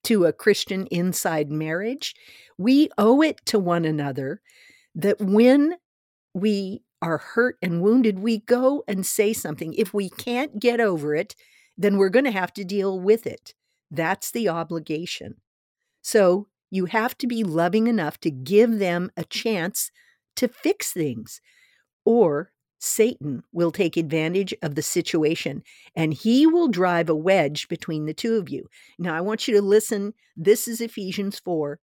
To 0.08 0.24
a 0.24 0.32
Christian 0.32 0.86
inside 0.86 1.50
marriage, 1.50 2.14
we 2.56 2.88
owe 2.96 3.20
it 3.20 3.44
to 3.44 3.58
one 3.58 3.84
another 3.84 4.40
that 4.94 5.20
when 5.20 5.74
we 6.32 6.82
are 7.02 7.18
hurt 7.18 7.58
and 7.60 7.82
wounded, 7.82 8.18
we 8.18 8.38
go 8.38 8.82
and 8.88 9.04
say 9.04 9.34
something. 9.34 9.74
If 9.74 9.92
we 9.92 10.08
can't 10.08 10.58
get 10.58 10.80
over 10.80 11.14
it, 11.14 11.36
then 11.76 11.98
we're 11.98 12.08
going 12.08 12.24
to 12.24 12.30
have 12.30 12.54
to 12.54 12.64
deal 12.64 12.98
with 12.98 13.26
it. 13.26 13.52
That's 13.90 14.30
the 14.30 14.48
obligation. 14.48 15.36
So 16.00 16.48
you 16.70 16.86
have 16.86 17.16
to 17.18 17.26
be 17.26 17.44
loving 17.44 17.86
enough 17.86 18.18
to 18.20 18.30
give 18.30 18.78
them 18.78 19.10
a 19.14 19.24
chance 19.24 19.90
to 20.36 20.48
fix 20.48 20.90
things, 20.90 21.42
or 22.06 22.50
Satan 22.78 23.42
will 23.52 23.72
take 23.72 23.96
advantage 23.96 24.54
of 24.62 24.74
the 24.74 24.82
situation 24.82 25.62
and 25.96 26.14
he 26.14 26.46
will 26.46 26.68
drive 26.68 27.08
a 27.08 27.14
wedge 27.14 27.68
between 27.68 28.06
the 28.06 28.14
two 28.14 28.36
of 28.36 28.48
you. 28.48 28.68
Now, 28.98 29.14
I 29.14 29.20
want 29.20 29.48
you 29.48 29.54
to 29.54 29.62
listen. 29.62 30.14
This 30.36 30.68
is 30.68 30.80
Ephesians 30.80 31.38
4, 31.40 31.80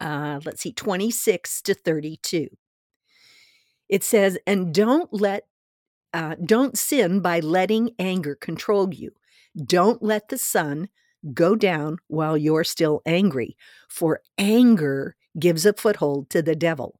uh, 0.00 0.40
let's 0.44 0.62
see, 0.62 0.72
26 0.72 1.62
to 1.62 1.74
32. 1.74 2.48
It 3.88 4.04
says, 4.04 4.38
And 4.46 4.74
don't 4.74 5.12
let 5.12 5.44
uh, 6.12 6.34
don't 6.42 6.78
sin 6.78 7.20
by 7.20 7.40
letting 7.40 7.90
anger 7.98 8.34
control 8.34 8.92
you. 8.94 9.12
Don't 9.54 10.02
let 10.02 10.28
the 10.28 10.38
sun 10.38 10.88
go 11.34 11.54
down 11.54 11.98
while 12.06 12.38
you're 12.38 12.64
still 12.64 13.02
angry, 13.04 13.56
for 13.88 14.22
anger 14.38 15.16
gives 15.38 15.66
a 15.66 15.72
foothold 15.72 16.30
to 16.30 16.40
the 16.40 16.56
devil. 16.56 16.98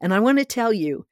And 0.00 0.14
I 0.14 0.20
want 0.20 0.38
to 0.38 0.44
tell 0.44 0.72
you, 0.72 1.06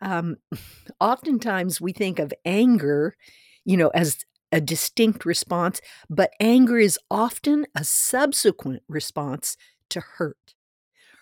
um, 0.00 0.36
oftentimes 1.00 1.80
we 1.80 1.92
think 1.92 2.18
of 2.18 2.32
anger, 2.44 3.16
you 3.64 3.76
know, 3.76 3.88
as 3.88 4.18
a 4.52 4.60
distinct 4.60 5.24
response, 5.24 5.80
but 6.08 6.32
anger 6.40 6.78
is 6.78 6.98
often 7.10 7.66
a 7.76 7.84
subsequent 7.84 8.82
response 8.88 9.56
to 9.90 10.00
hurt. 10.00 10.54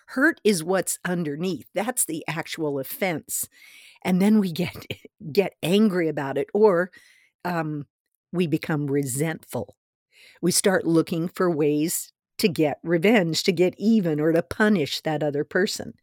Hurt 0.09 0.41
is 0.45 0.65
what's 0.65 0.99
underneath. 1.05 1.67
That's 1.75 2.05
the 2.05 2.25
actual 2.27 2.79
offense. 2.79 3.49
And 4.05 4.23
then 4.23 4.41
we 4.41 4.53
get 4.53 4.87
get 5.33 5.55
angry 5.63 6.09
about 6.09 6.39
it 6.39 6.49
or 6.55 6.91
um, 7.45 7.87
we 8.33 8.47
become 8.47 8.87
resentful. 8.87 9.77
We 10.43 10.53
start 10.53 10.87
looking 10.87 11.29
for 11.29 11.51
ways 11.51 12.13
to 12.39 12.49
get 12.49 12.79
revenge, 12.83 13.43
to 13.45 13.53
get 13.53 13.75
even, 13.79 14.21
or 14.21 14.33
to 14.33 14.43
punish 14.43 15.01
that 15.03 15.23
other 15.23 15.45
person. 15.45 15.95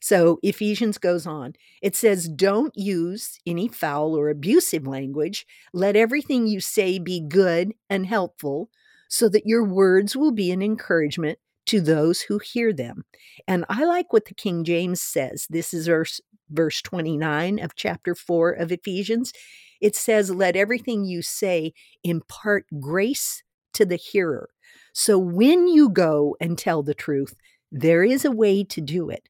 So 0.00 0.38
Ephesians 0.42 0.98
goes 0.98 1.26
on. 1.26 1.54
It 1.82 1.94
says, 1.94 2.28
Don't 2.28 2.72
use 2.76 3.38
any 3.46 3.68
foul 3.68 4.16
or 4.16 4.30
abusive 4.30 4.86
language. 4.86 5.46
Let 5.72 5.94
everything 5.94 6.46
you 6.46 6.60
say 6.60 6.98
be 6.98 7.20
good 7.20 7.72
and 7.88 8.06
helpful, 8.06 8.70
so 9.08 9.28
that 9.28 9.46
your 9.46 9.64
words 9.64 10.16
will 10.16 10.32
be 10.32 10.50
an 10.50 10.62
encouragement 10.62 11.38
to 11.66 11.80
those 11.80 12.22
who 12.22 12.38
hear 12.38 12.72
them. 12.72 13.04
And 13.46 13.64
I 13.68 13.84
like 13.84 14.12
what 14.12 14.24
the 14.24 14.34
King 14.34 14.64
James 14.64 15.00
says. 15.00 15.46
This 15.50 15.74
is 15.74 15.86
verse, 15.86 16.20
verse 16.48 16.80
29 16.80 17.58
of 17.58 17.74
chapter 17.74 18.14
4 18.14 18.52
of 18.52 18.72
Ephesians. 18.72 19.32
It 19.80 19.94
says, 19.94 20.30
Let 20.30 20.56
everything 20.56 21.04
you 21.04 21.20
say 21.20 21.74
impart 22.02 22.66
grace 22.80 23.42
to 23.74 23.84
the 23.84 23.96
hearer. 23.96 24.48
So 24.92 25.18
when 25.18 25.68
you 25.68 25.90
go 25.90 26.36
and 26.40 26.56
tell 26.56 26.82
the 26.82 26.94
truth, 26.94 27.36
there 27.70 28.02
is 28.02 28.24
a 28.24 28.32
way 28.32 28.64
to 28.64 28.80
do 28.80 29.10
it 29.10 29.28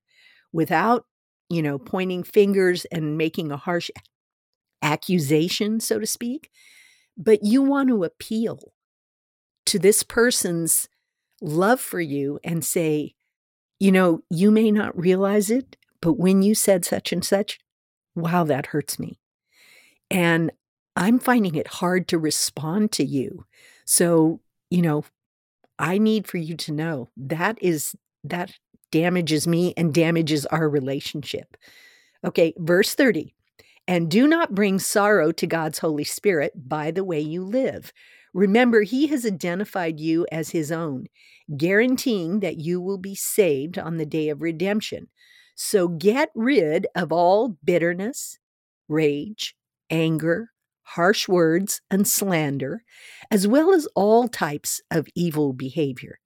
without, 0.52 1.04
you 1.48 1.62
know, 1.62 1.78
pointing 1.78 2.22
fingers 2.22 2.84
and 2.86 3.18
making 3.18 3.50
a 3.50 3.56
harsh 3.56 3.90
accusation, 4.82 5.80
so 5.80 5.98
to 5.98 6.06
speak. 6.06 6.50
But 7.16 7.44
you 7.44 7.62
want 7.62 7.88
to 7.88 8.04
appeal 8.04 8.72
to 9.66 9.78
this 9.78 10.02
person's 10.02 10.88
love 11.40 11.80
for 11.80 12.00
you 12.00 12.38
and 12.44 12.64
say, 12.64 13.14
you 13.78 13.92
know, 13.92 14.22
you 14.30 14.50
may 14.50 14.70
not 14.70 14.98
realize 14.98 15.50
it, 15.50 15.76
but 16.00 16.14
when 16.14 16.42
you 16.42 16.54
said 16.54 16.84
such 16.84 17.12
and 17.12 17.24
such, 17.24 17.58
wow, 18.14 18.44
that 18.44 18.66
hurts 18.66 18.98
me. 18.98 19.18
And 20.10 20.50
I'm 20.96 21.18
finding 21.18 21.54
it 21.54 21.66
hard 21.66 22.08
to 22.08 22.18
respond 22.18 22.92
to 22.92 23.04
you. 23.04 23.46
So, 23.84 24.40
you 24.70 24.82
know, 24.82 25.04
I 25.78 25.98
need 25.98 26.26
for 26.26 26.36
you 26.36 26.56
to 26.56 26.72
know 26.72 27.10
that 27.16 27.58
is 27.62 27.94
that 28.24 28.52
damages 28.90 29.46
me 29.46 29.74
and 29.76 29.94
damages 29.94 30.46
our 30.46 30.68
relationship. 30.68 31.56
Okay, 32.24 32.52
verse 32.58 32.94
30. 32.94 33.34
And 33.88 34.10
do 34.10 34.26
not 34.26 34.54
bring 34.54 34.78
sorrow 34.78 35.32
to 35.32 35.46
God's 35.46 35.78
Holy 35.78 36.04
Spirit 36.04 36.52
by 36.68 36.90
the 36.90 37.04
way 37.04 37.20
you 37.20 37.42
live. 37.42 37.92
Remember, 38.32 38.82
He 38.82 39.08
has 39.08 39.26
identified 39.26 39.98
you 39.98 40.26
as 40.30 40.50
His 40.50 40.70
own, 40.70 41.06
guaranteeing 41.56 42.40
that 42.40 42.58
you 42.58 42.80
will 42.80 42.98
be 42.98 43.14
saved 43.14 43.78
on 43.78 43.96
the 43.96 44.06
day 44.06 44.28
of 44.28 44.42
redemption. 44.42 45.08
So 45.56 45.88
get 45.88 46.30
rid 46.34 46.86
of 46.94 47.12
all 47.12 47.56
bitterness, 47.64 48.38
rage, 48.88 49.56
anger, 49.90 50.50
harsh 50.82 51.28
words, 51.28 51.80
and 51.90 52.06
slander, 52.06 52.82
as 53.30 53.46
well 53.46 53.72
as 53.72 53.86
all 53.94 54.28
types 54.28 54.80
of 54.90 55.06
evil 55.14 55.52
behavior. 55.52 56.18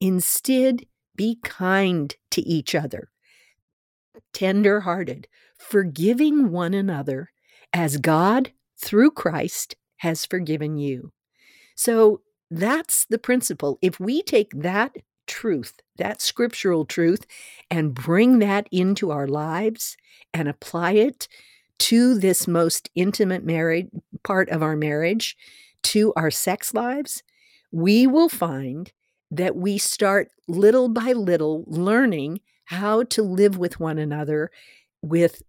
Instead, 0.00 0.84
be 1.16 1.38
kind 1.42 2.14
to 2.30 2.42
each 2.42 2.74
other, 2.74 3.10
tender 4.32 4.80
hearted, 4.80 5.28
forgiving 5.58 6.50
one 6.50 6.74
another 6.74 7.30
as 7.72 7.96
God, 7.96 8.52
through 8.78 9.12
Christ, 9.12 9.76
has 9.98 10.26
forgiven 10.26 10.76
you. 10.76 11.12
So 11.74 12.20
that's 12.50 13.04
the 13.06 13.18
principle. 13.18 13.78
If 13.82 13.98
we 13.98 14.22
take 14.22 14.50
that 14.54 14.96
truth, 15.26 15.80
that 15.96 16.20
scriptural 16.20 16.84
truth, 16.84 17.26
and 17.70 17.94
bring 17.94 18.38
that 18.40 18.68
into 18.70 19.10
our 19.10 19.26
lives 19.26 19.96
and 20.32 20.48
apply 20.48 20.92
it 20.92 21.28
to 21.78 22.18
this 22.18 22.46
most 22.46 22.90
intimate 22.94 23.44
married 23.44 23.88
part 24.22 24.48
of 24.50 24.62
our 24.62 24.76
marriage, 24.76 25.36
to 25.82 26.12
our 26.16 26.30
sex 26.30 26.74
lives, 26.74 27.22
we 27.72 28.06
will 28.06 28.28
find 28.28 28.92
that 29.36 29.56
we 29.56 29.78
start 29.78 30.30
little 30.46 30.88
by 30.88 31.12
little 31.12 31.64
learning 31.66 32.40
how 32.66 33.02
to 33.04 33.22
live 33.22 33.58
with 33.58 33.80
one 33.80 33.98
another 33.98 34.50
with 35.02 35.42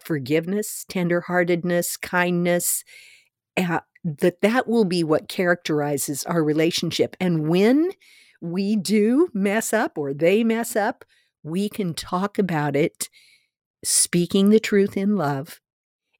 forgiveness, 0.00 0.84
tenderheartedness, 0.88 2.00
kindness, 2.00 2.84
uh, 3.56 3.80
that 4.04 4.40
that 4.40 4.66
will 4.66 4.84
be 4.84 5.04
what 5.04 5.28
characterizes 5.28 6.24
our 6.24 6.42
relationship. 6.42 7.16
And 7.20 7.48
when 7.48 7.90
we 8.40 8.74
do 8.76 9.28
mess 9.32 9.72
up 9.72 9.96
or 9.96 10.12
they 10.12 10.42
mess 10.42 10.74
up, 10.74 11.04
we 11.42 11.68
can 11.68 11.94
talk 11.94 12.38
about 12.38 12.74
it, 12.74 13.08
speaking 13.84 14.50
the 14.50 14.60
truth 14.60 14.96
in 14.96 15.16
love, 15.16 15.60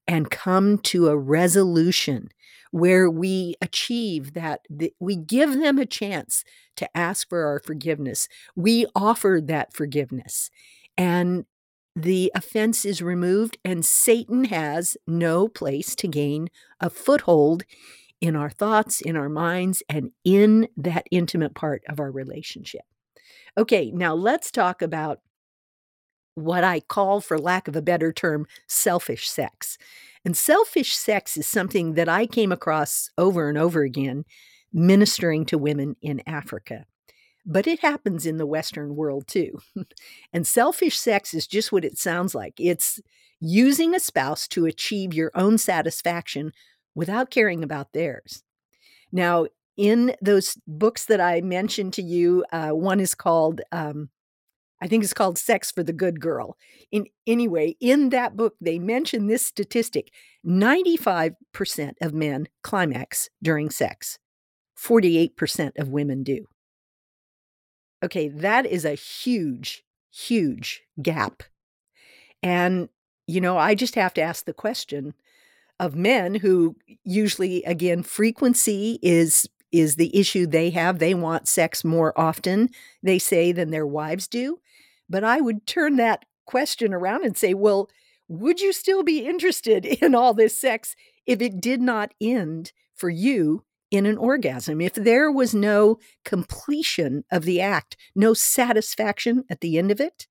and 0.06 0.30
come 0.30 0.78
to 0.78 1.08
a 1.08 1.16
resolution 1.16 2.28
where 2.72 3.08
we 3.08 3.54
achieve 3.60 4.32
that, 4.32 4.66
we 4.98 5.14
give 5.14 5.52
them 5.52 5.78
a 5.78 5.86
chance 5.86 6.42
to 6.76 6.96
ask 6.96 7.28
for 7.28 7.44
our 7.46 7.60
forgiveness. 7.60 8.28
We 8.56 8.86
offer 8.96 9.40
that 9.44 9.72
forgiveness. 9.72 10.50
And 10.98 11.44
the 11.94 12.32
offense 12.34 12.86
is 12.86 13.02
removed, 13.02 13.58
and 13.64 13.84
Satan 13.84 14.46
has 14.46 14.96
no 15.06 15.46
place 15.48 15.94
to 15.96 16.08
gain 16.08 16.48
a 16.80 16.88
foothold 16.88 17.64
in 18.22 18.34
our 18.34 18.50
thoughts, 18.50 19.02
in 19.02 19.16
our 19.16 19.28
minds, 19.28 19.82
and 19.88 20.10
in 20.24 20.68
that 20.78 21.06
intimate 21.10 21.54
part 21.54 21.82
of 21.88 22.00
our 22.00 22.10
relationship. 22.10 22.82
Okay, 23.58 23.90
now 23.90 24.14
let's 24.14 24.50
talk 24.50 24.80
about 24.80 25.20
what 26.34 26.64
I 26.64 26.80
call, 26.80 27.20
for 27.20 27.38
lack 27.38 27.68
of 27.68 27.76
a 27.76 27.82
better 27.82 28.12
term, 28.12 28.46
selfish 28.66 29.28
sex. 29.28 29.78
And 30.24 30.36
selfish 30.36 30.96
sex 30.96 31.36
is 31.36 31.46
something 31.46 31.94
that 31.94 32.08
I 32.08 32.26
came 32.26 32.52
across 32.52 33.10
over 33.18 33.48
and 33.48 33.58
over 33.58 33.82
again 33.82 34.24
ministering 34.72 35.44
to 35.46 35.58
women 35.58 35.96
in 36.00 36.22
Africa. 36.26 36.86
But 37.44 37.66
it 37.66 37.80
happens 37.80 38.24
in 38.24 38.36
the 38.36 38.46
Western 38.46 38.94
world 38.94 39.26
too. 39.26 39.60
and 40.32 40.46
selfish 40.46 40.98
sex 40.98 41.34
is 41.34 41.46
just 41.46 41.72
what 41.72 41.84
it 41.84 41.98
sounds 41.98 42.34
like 42.34 42.54
it's 42.58 43.00
using 43.40 43.94
a 43.94 44.00
spouse 44.00 44.46
to 44.46 44.66
achieve 44.66 45.12
your 45.12 45.32
own 45.34 45.58
satisfaction 45.58 46.52
without 46.94 47.30
caring 47.30 47.64
about 47.64 47.92
theirs. 47.92 48.44
Now, 49.10 49.46
in 49.76 50.14
those 50.22 50.56
books 50.66 51.06
that 51.06 51.20
I 51.20 51.40
mentioned 51.40 51.94
to 51.94 52.02
you, 52.02 52.44
uh, 52.52 52.70
one 52.70 53.00
is 53.00 53.14
called 53.14 53.62
um, 53.72 54.10
I 54.82 54.88
think 54.88 55.04
it's 55.04 55.14
called 55.14 55.38
Sex 55.38 55.70
for 55.70 55.84
the 55.84 55.92
Good 55.92 56.20
Girl. 56.20 56.56
In 56.90 57.06
anyway, 57.24 57.76
in 57.80 58.08
that 58.08 58.36
book 58.36 58.56
they 58.60 58.80
mention 58.80 59.28
this 59.28 59.46
statistic. 59.46 60.10
95% 60.44 61.36
of 62.02 62.12
men 62.12 62.48
climax 62.62 63.30
during 63.40 63.70
sex. 63.70 64.18
48% 64.76 65.78
of 65.78 65.88
women 65.88 66.24
do. 66.24 66.46
Okay, 68.02 68.26
that 68.28 68.66
is 68.66 68.84
a 68.84 68.94
huge 68.94 69.84
huge 70.10 70.82
gap. 71.00 71.44
And 72.42 72.88
you 73.28 73.40
know, 73.40 73.56
I 73.56 73.76
just 73.76 73.94
have 73.94 74.12
to 74.14 74.20
ask 74.20 74.44
the 74.44 74.52
question 74.52 75.14
of 75.78 75.94
men 75.94 76.34
who 76.34 76.76
usually 77.04 77.62
again 77.62 78.02
frequency 78.02 78.98
is 79.00 79.48
is 79.70 79.96
the 79.96 80.14
issue 80.16 80.46
they 80.46 80.70
have. 80.70 80.98
They 80.98 81.14
want 81.14 81.48
sex 81.48 81.82
more 81.82 82.18
often, 82.18 82.68
they 83.02 83.18
say, 83.18 83.52
than 83.52 83.70
their 83.70 83.86
wives 83.86 84.28
do. 84.28 84.58
But 85.12 85.24
I 85.24 85.42
would 85.42 85.66
turn 85.66 85.96
that 85.96 86.24
question 86.46 86.94
around 86.94 87.24
and 87.24 87.36
say, 87.36 87.52
well, 87.52 87.90
would 88.28 88.62
you 88.62 88.72
still 88.72 89.02
be 89.02 89.26
interested 89.26 89.84
in 90.02 90.14
all 90.14 90.32
this 90.32 90.58
sex 90.58 90.96
if 91.26 91.42
it 91.42 91.60
did 91.60 91.82
not 91.82 92.14
end 92.20 92.72
for 92.94 93.10
you 93.10 93.62
in 93.90 94.06
an 94.06 94.16
orgasm? 94.16 94.80
If 94.80 94.94
there 94.94 95.30
was 95.30 95.54
no 95.54 95.98
completion 96.24 97.24
of 97.30 97.44
the 97.44 97.60
act, 97.60 97.94
no 98.16 98.32
satisfaction 98.32 99.44
at 99.50 99.60
the 99.60 99.76
end 99.76 99.90
of 99.90 100.00
it, 100.00 100.26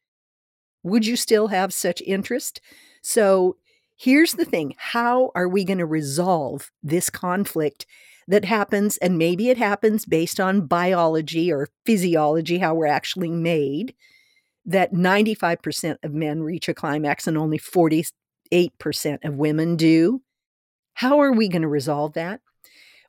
would 0.82 1.06
you 1.06 1.16
still 1.16 1.50
have 1.50 1.72
such 1.72 2.02
interest? 2.02 2.60
So 3.04 3.58
here's 3.96 4.34
the 4.34 4.46
thing 4.46 4.74
how 4.78 5.32
are 5.36 5.48
we 5.48 5.64
going 5.64 5.78
to 5.78 5.86
resolve 5.86 6.72
this 6.82 7.12
conflict 7.12 7.86
that 8.28 8.46
happens? 8.46 8.98
And 8.98 9.20
maybe 9.20 9.50
it 9.50 9.60
happens 9.60 10.06
based 10.08 10.40
on 10.40 10.66
biology 10.66 11.52
or 11.52 11.70
physiology, 11.86 12.58
how 12.58 12.74
we're 12.74 12.88
actually 12.88 13.30
made 13.30 13.94
that 14.66 14.94
95% 14.94 15.98
of 16.04 16.14
men 16.14 16.44
reach 16.44 16.70
a 16.70 16.74
climax 16.74 17.28
and 17.28 17.38
only 17.38 17.58
48% 17.58 18.12
of 19.24 19.36
women 19.36 19.76
do. 19.76 20.22
How 20.94 21.20
are 21.20 21.32
we 21.32 21.48
going 21.48 21.64
to 21.64 21.68
resolve 21.68 22.14
that? 22.14 22.42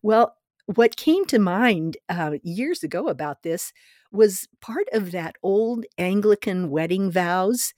Well, 0.03 0.35
what 0.67 0.97
came 0.97 1.25
to 1.27 1.39
mind 1.39 1.97
uh, 2.09 2.33
years 2.43 2.83
ago 2.83 3.09
about 3.09 3.43
this 3.43 3.73
was 4.13 4.49
part 4.61 4.87
of 4.93 5.13
that 5.13 5.37
old 5.43 5.85
Anglican 5.99 6.71
wedding 6.71 7.11
vows. 7.11 7.75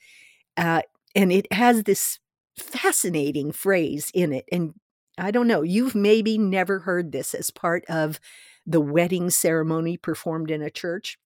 Uh, 0.57 0.83
and 1.15 1.33
it 1.33 1.51
has 1.53 1.85
this 1.85 2.19
fascinating 2.57 3.53
phrase 3.53 4.11
in 4.15 4.33
it. 4.33 4.45
And 4.53 4.75
I 5.19 5.31
don't 5.31 5.47
know, 5.47 5.63
you've 5.63 5.95
maybe 5.95 6.39
never 6.39 6.81
heard 6.81 7.13
this 7.13 7.35
as 7.35 7.51
part 7.51 7.85
of 7.89 8.19
the 8.67 8.81
wedding 8.81 9.31
ceremony 9.31 9.97
performed 9.97 10.51
in 10.51 10.63
a 10.63 10.71
church. 10.71 11.19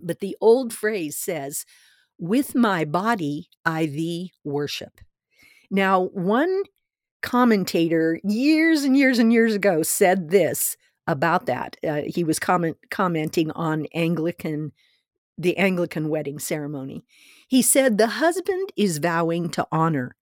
But 0.00 0.20
the 0.20 0.36
old 0.40 0.72
phrase 0.72 1.16
says, 1.16 1.64
With 2.18 2.54
my 2.54 2.84
body 2.84 3.48
I 3.64 3.86
thee 3.86 4.32
worship. 4.44 5.00
Now, 5.70 6.04
one 6.12 6.62
commentator 7.22 8.20
years 8.22 8.84
and 8.84 8.96
years 8.96 9.18
and 9.18 9.32
years 9.32 9.54
ago 9.54 9.82
said 9.82 10.30
this 10.30 10.76
about 11.06 11.46
that. 11.46 11.76
Uh, 11.86 12.02
he 12.06 12.24
was 12.24 12.38
comment, 12.38 12.76
commenting 12.90 13.50
on 13.52 13.86
Anglican, 13.94 14.72
the 15.38 15.56
Anglican 15.56 16.08
wedding 16.08 16.38
ceremony. 16.38 17.04
He 17.48 17.62
said, 17.62 17.98
The 17.98 18.06
husband 18.06 18.72
is 18.76 18.98
vowing 18.98 19.50
to 19.50 19.66
honor, 19.70 20.16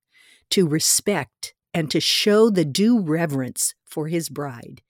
to 0.51 0.67
respect, 0.67 1.55
and 1.73 1.91
to 1.91 2.01
show 2.01 2.51
the 2.51 2.65
due 2.65 3.01
reverence 3.01 3.75
for 3.85 4.09
his 4.09 4.29
bride, 4.29 4.83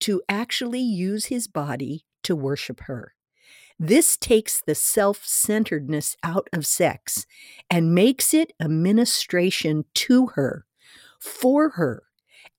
to 0.00 0.22
actually 0.28 0.80
use 0.80 1.26
his 1.26 1.48
body 1.48 2.04
to 2.22 2.36
worship 2.36 2.80
her. 2.82 3.14
This 3.82 4.18
takes 4.18 4.60
the 4.60 4.74
self 4.74 5.24
centeredness 5.24 6.14
out 6.22 6.50
of 6.52 6.66
sex 6.66 7.24
and 7.70 7.94
makes 7.94 8.34
it 8.34 8.52
a 8.60 8.68
ministration 8.68 9.86
to 9.94 10.26
her, 10.34 10.66
for 11.18 11.70
her, 11.70 12.02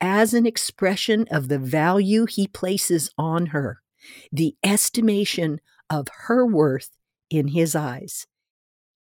as 0.01 0.34
an 0.34 0.47
expression 0.47 1.27
of 1.29 1.47
the 1.47 1.60
value 1.60 2.25
he 2.25 2.47
places 2.47 3.12
on 3.19 3.47
her, 3.47 3.84
the 4.31 4.55
estimation 4.63 5.62
of 5.91 6.07
her 6.25 6.43
worth 6.43 6.89
in 7.29 7.49
his 7.49 7.75
eyes. 7.75 8.25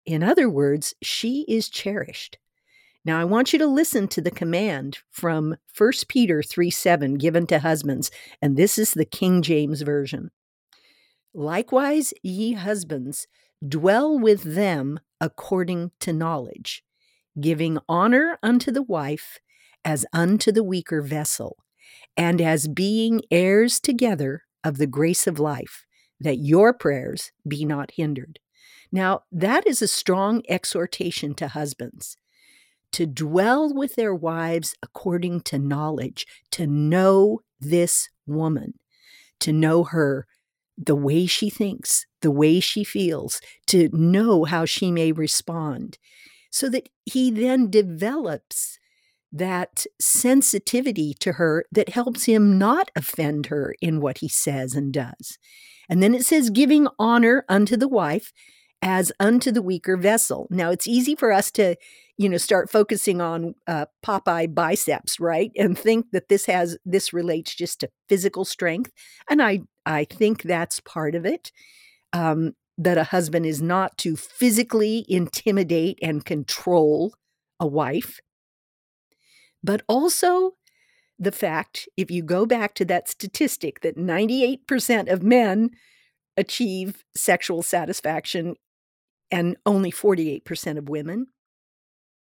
In 0.07 0.22
other 0.22 0.48
words, 0.48 0.94
she 1.02 1.44
is 1.46 1.68
cherished. 1.68 2.38
Now 3.05 3.20
I 3.20 3.24
want 3.24 3.52
you 3.52 3.59
to 3.59 3.66
listen 3.66 4.09
to 4.09 4.22
the 4.22 4.31
command 4.31 5.00
from 5.11 5.57
1 5.76 5.92
Peter 6.09 6.42
3 6.42 6.70
7 6.70 7.16
given 7.16 7.46
to 7.48 7.59
husbands, 7.59 8.11
and 8.40 8.57
this 8.57 8.79
is 8.79 8.92
the 8.92 9.05
King 9.05 9.42
James 9.42 9.83
Version. 9.83 10.31
Likewise, 11.37 12.14
ye 12.22 12.55
husbands, 12.55 13.27
dwell 13.66 14.18
with 14.18 14.42
them 14.42 14.99
according 15.20 15.90
to 16.01 16.11
knowledge, 16.11 16.83
giving 17.38 17.79
honor 17.90 18.38
unto 18.42 18.72
the 18.72 18.83
wife 18.83 19.38
as 19.85 20.07
unto 20.14 20.51
the 20.51 20.64
weaker 20.64 21.03
vessel, 21.03 21.59
and 22.16 22.40
as 22.40 22.68
being 22.68 23.20
heirs 23.31 23.79
together 23.79 24.44
of 24.64 24.79
the 24.79 24.87
grace 24.87 25.27
of 25.27 25.38
life, 25.38 25.85
that 26.18 26.38
your 26.38 26.72
prayers 26.72 27.33
be 27.46 27.66
not 27.66 27.90
hindered. 27.90 28.38
Now, 28.90 29.25
that 29.31 29.66
is 29.66 29.83
a 29.83 29.88
strong 29.88 30.42
exhortation 30.49 31.35
to 31.35 31.49
husbands 31.49 32.16
to 32.92 33.05
dwell 33.05 33.75
with 33.75 33.94
their 33.96 34.14
wives 34.14 34.75
according 34.83 35.42
to 35.42 35.59
knowledge, 35.59 36.27
to 36.53 36.66
know 36.66 37.40
this 37.61 38.09
woman, 38.27 38.79
to 39.40 39.53
know 39.53 39.85
her 39.85 40.27
the 40.76 40.96
way 40.96 41.26
she 41.26 41.50
thinks, 41.50 42.06
the 42.22 42.30
way 42.30 42.60
she 42.60 42.84
feels, 42.84 43.40
to 43.66 43.88
know 43.92 44.44
how 44.44 44.64
she 44.64 44.90
may 44.90 45.12
respond, 45.12 45.98
so 46.50 46.68
that 46.68 46.88
he 47.04 47.30
then 47.30 47.70
develops 47.70 48.78
that 49.32 49.86
sensitivity 50.00 51.12
to 51.14 51.32
her 51.32 51.64
that 51.72 51.90
helps 51.90 52.24
him 52.24 52.58
not 52.58 52.90
offend 52.96 53.46
her 53.46 53.74
in 53.80 54.00
what 54.00 54.18
he 54.18 54.28
says 54.28 54.74
and 54.74 54.92
does. 54.92 55.38
And 55.88 56.02
then 56.02 56.14
it 56.14 56.24
says, 56.24 56.50
giving 56.50 56.88
honor 56.98 57.44
unto 57.48 57.76
the 57.76 57.88
wife 57.88 58.32
as 58.82 59.12
unto 59.18 59.50
the 59.50 59.62
weaker 59.62 59.96
vessel. 59.96 60.46
Now, 60.50 60.70
it's 60.70 60.86
easy 60.86 61.14
for 61.14 61.32
us 61.32 61.50
to, 61.52 61.76
you 62.16 62.28
know, 62.28 62.36
start 62.36 62.70
focusing 62.70 63.20
on 63.20 63.54
uh, 63.66 63.86
Popeye 64.04 64.54
biceps, 64.54 65.18
right, 65.18 65.50
and 65.56 65.78
think 65.78 66.06
that 66.12 66.28
this 66.28 66.46
has 66.46 66.78
this 66.84 67.12
relates 67.12 67.54
just 67.54 67.80
to 67.80 67.90
physical 68.08 68.44
strength, 68.44 68.92
and 69.28 69.42
I 69.42 69.60
I 69.87 70.05
think 70.05 70.42
that's 70.42 70.81
part 70.81 71.14
of 71.14 71.25
it. 71.25 71.53
Um, 72.12 72.55
that 72.79 72.99
a 72.99 73.05
husband 73.05 73.46
is 73.46 73.62
not 73.62 73.96
to 73.96 74.16
physically 74.16 75.07
intimidate 75.09 75.99
and 76.03 76.27
control 76.27 77.14
a 77.59 77.66
wife, 77.66 78.20
but 79.64 79.81
also 79.88 80.57
the 81.18 81.33
fact, 81.33 81.88
if 81.96 82.11
you 82.11 82.22
go 82.22 82.44
back 82.44 82.75
to 82.75 82.85
that 82.85 83.09
statistic 83.09 83.81
that 83.81 83.96
98% 83.96 85.11
of 85.11 85.22
men 85.22 85.70
achieve 86.37 87.05
sexual 87.16 87.62
satisfaction 87.62 88.57
and 89.31 89.57
only 89.64 89.90
48% 89.90 90.79
of 90.79 90.88
women. 90.88 91.29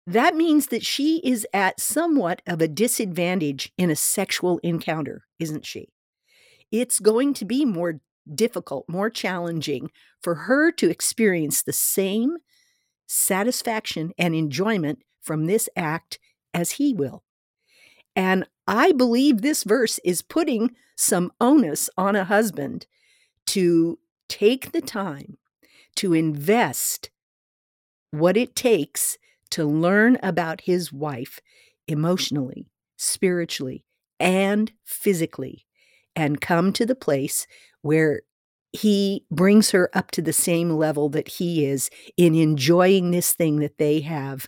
That 0.07 0.35
means 0.35 0.67
that 0.67 0.85
she 0.85 1.19
is 1.23 1.47
at 1.51 1.79
somewhat 1.79 2.41
of 2.45 2.61
a 2.61 2.67
disadvantage 2.67 3.73
in 3.77 3.89
a 3.89 3.95
sexual 3.95 4.59
encounter, 4.59 5.23
isn't 5.39 5.65
she? 5.65 5.89
It's 6.71 6.99
going 6.99 7.33
to 7.35 7.45
be 7.45 7.65
more 7.65 7.99
difficult, 8.33 8.85
more 8.89 9.09
challenging 9.09 9.91
for 10.21 10.35
her 10.35 10.71
to 10.73 10.89
experience 10.89 11.61
the 11.61 11.73
same 11.73 12.37
satisfaction 13.07 14.11
and 14.17 14.33
enjoyment 14.33 14.99
from 15.21 15.45
this 15.45 15.69
act 15.75 16.19
as 16.53 16.71
he 16.71 16.93
will. 16.93 17.23
And 18.15 18.47
I 18.67 18.93
believe 18.93 19.41
this 19.41 19.63
verse 19.63 19.99
is 20.03 20.21
putting 20.21 20.75
some 20.95 21.31
onus 21.39 21.89
on 21.97 22.15
a 22.15 22.23
husband 22.23 22.87
to 23.47 23.99
take 24.27 24.71
the 24.71 24.81
time 24.81 25.37
to 25.95 26.13
invest 26.13 27.09
what 28.11 28.37
it 28.37 28.55
takes 28.55 29.17
to 29.51 29.65
learn 29.65 30.17
about 30.23 30.61
his 30.61 30.91
wife 30.91 31.39
emotionally, 31.87 32.69
spiritually, 32.97 33.85
and 34.19 34.71
physically, 34.83 35.65
and 36.15 36.41
come 36.41 36.71
to 36.73 36.85
the 36.85 36.95
place 36.95 37.47
where 37.81 38.21
he 38.71 39.25
brings 39.31 39.71
her 39.71 39.89
up 39.93 40.11
to 40.11 40.21
the 40.21 40.33
same 40.33 40.71
level 40.71 41.09
that 41.09 41.27
he 41.27 41.65
is 41.65 41.89
in 42.17 42.35
enjoying 42.35 43.11
this 43.11 43.33
thing 43.33 43.59
that 43.59 43.77
they 43.77 44.01
have. 44.01 44.47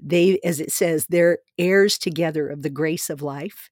They, 0.00 0.38
as 0.44 0.60
it 0.60 0.70
says, 0.70 1.06
they're 1.06 1.38
heirs 1.58 1.96
together 1.96 2.48
of 2.48 2.62
the 2.62 2.70
grace 2.70 3.08
of 3.08 3.22
life. 3.22 3.70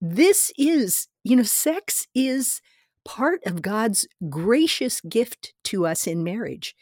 This 0.00 0.52
is, 0.56 1.08
you 1.24 1.36
know, 1.36 1.42
sex 1.42 2.06
is 2.14 2.62
part 3.04 3.40
of 3.46 3.62
God's 3.62 4.06
gracious 4.28 5.00
gift 5.02 5.52
to 5.64 5.86
us 5.86 6.06
in 6.06 6.24
marriage. 6.24 6.74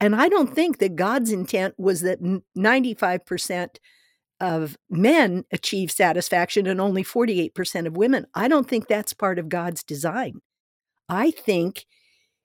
And 0.00 0.14
I 0.14 0.28
don't 0.28 0.54
think 0.54 0.78
that 0.78 0.96
God's 0.96 1.32
intent 1.32 1.74
was 1.78 2.00
that 2.02 2.20
95% 2.56 3.68
of 4.40 4.76
men 4.88 5.44
achieve 5.52 5.90
satisfaction 5.90 6.66
and 6.66 6.80
only 6.80 7.02
48% 7.02 7.86
of 7.86 7.96
women. 7.96 8.26
I 8.34 8.48
don't 8.48 8.68
think 8.68 8.86
that's 8.86 9.12
part 9.12 9.38
of 9.38 9.48
God's 9.48 9.82
design. 9.82 10.40
I 11.08 11.30
think 11.30 11.86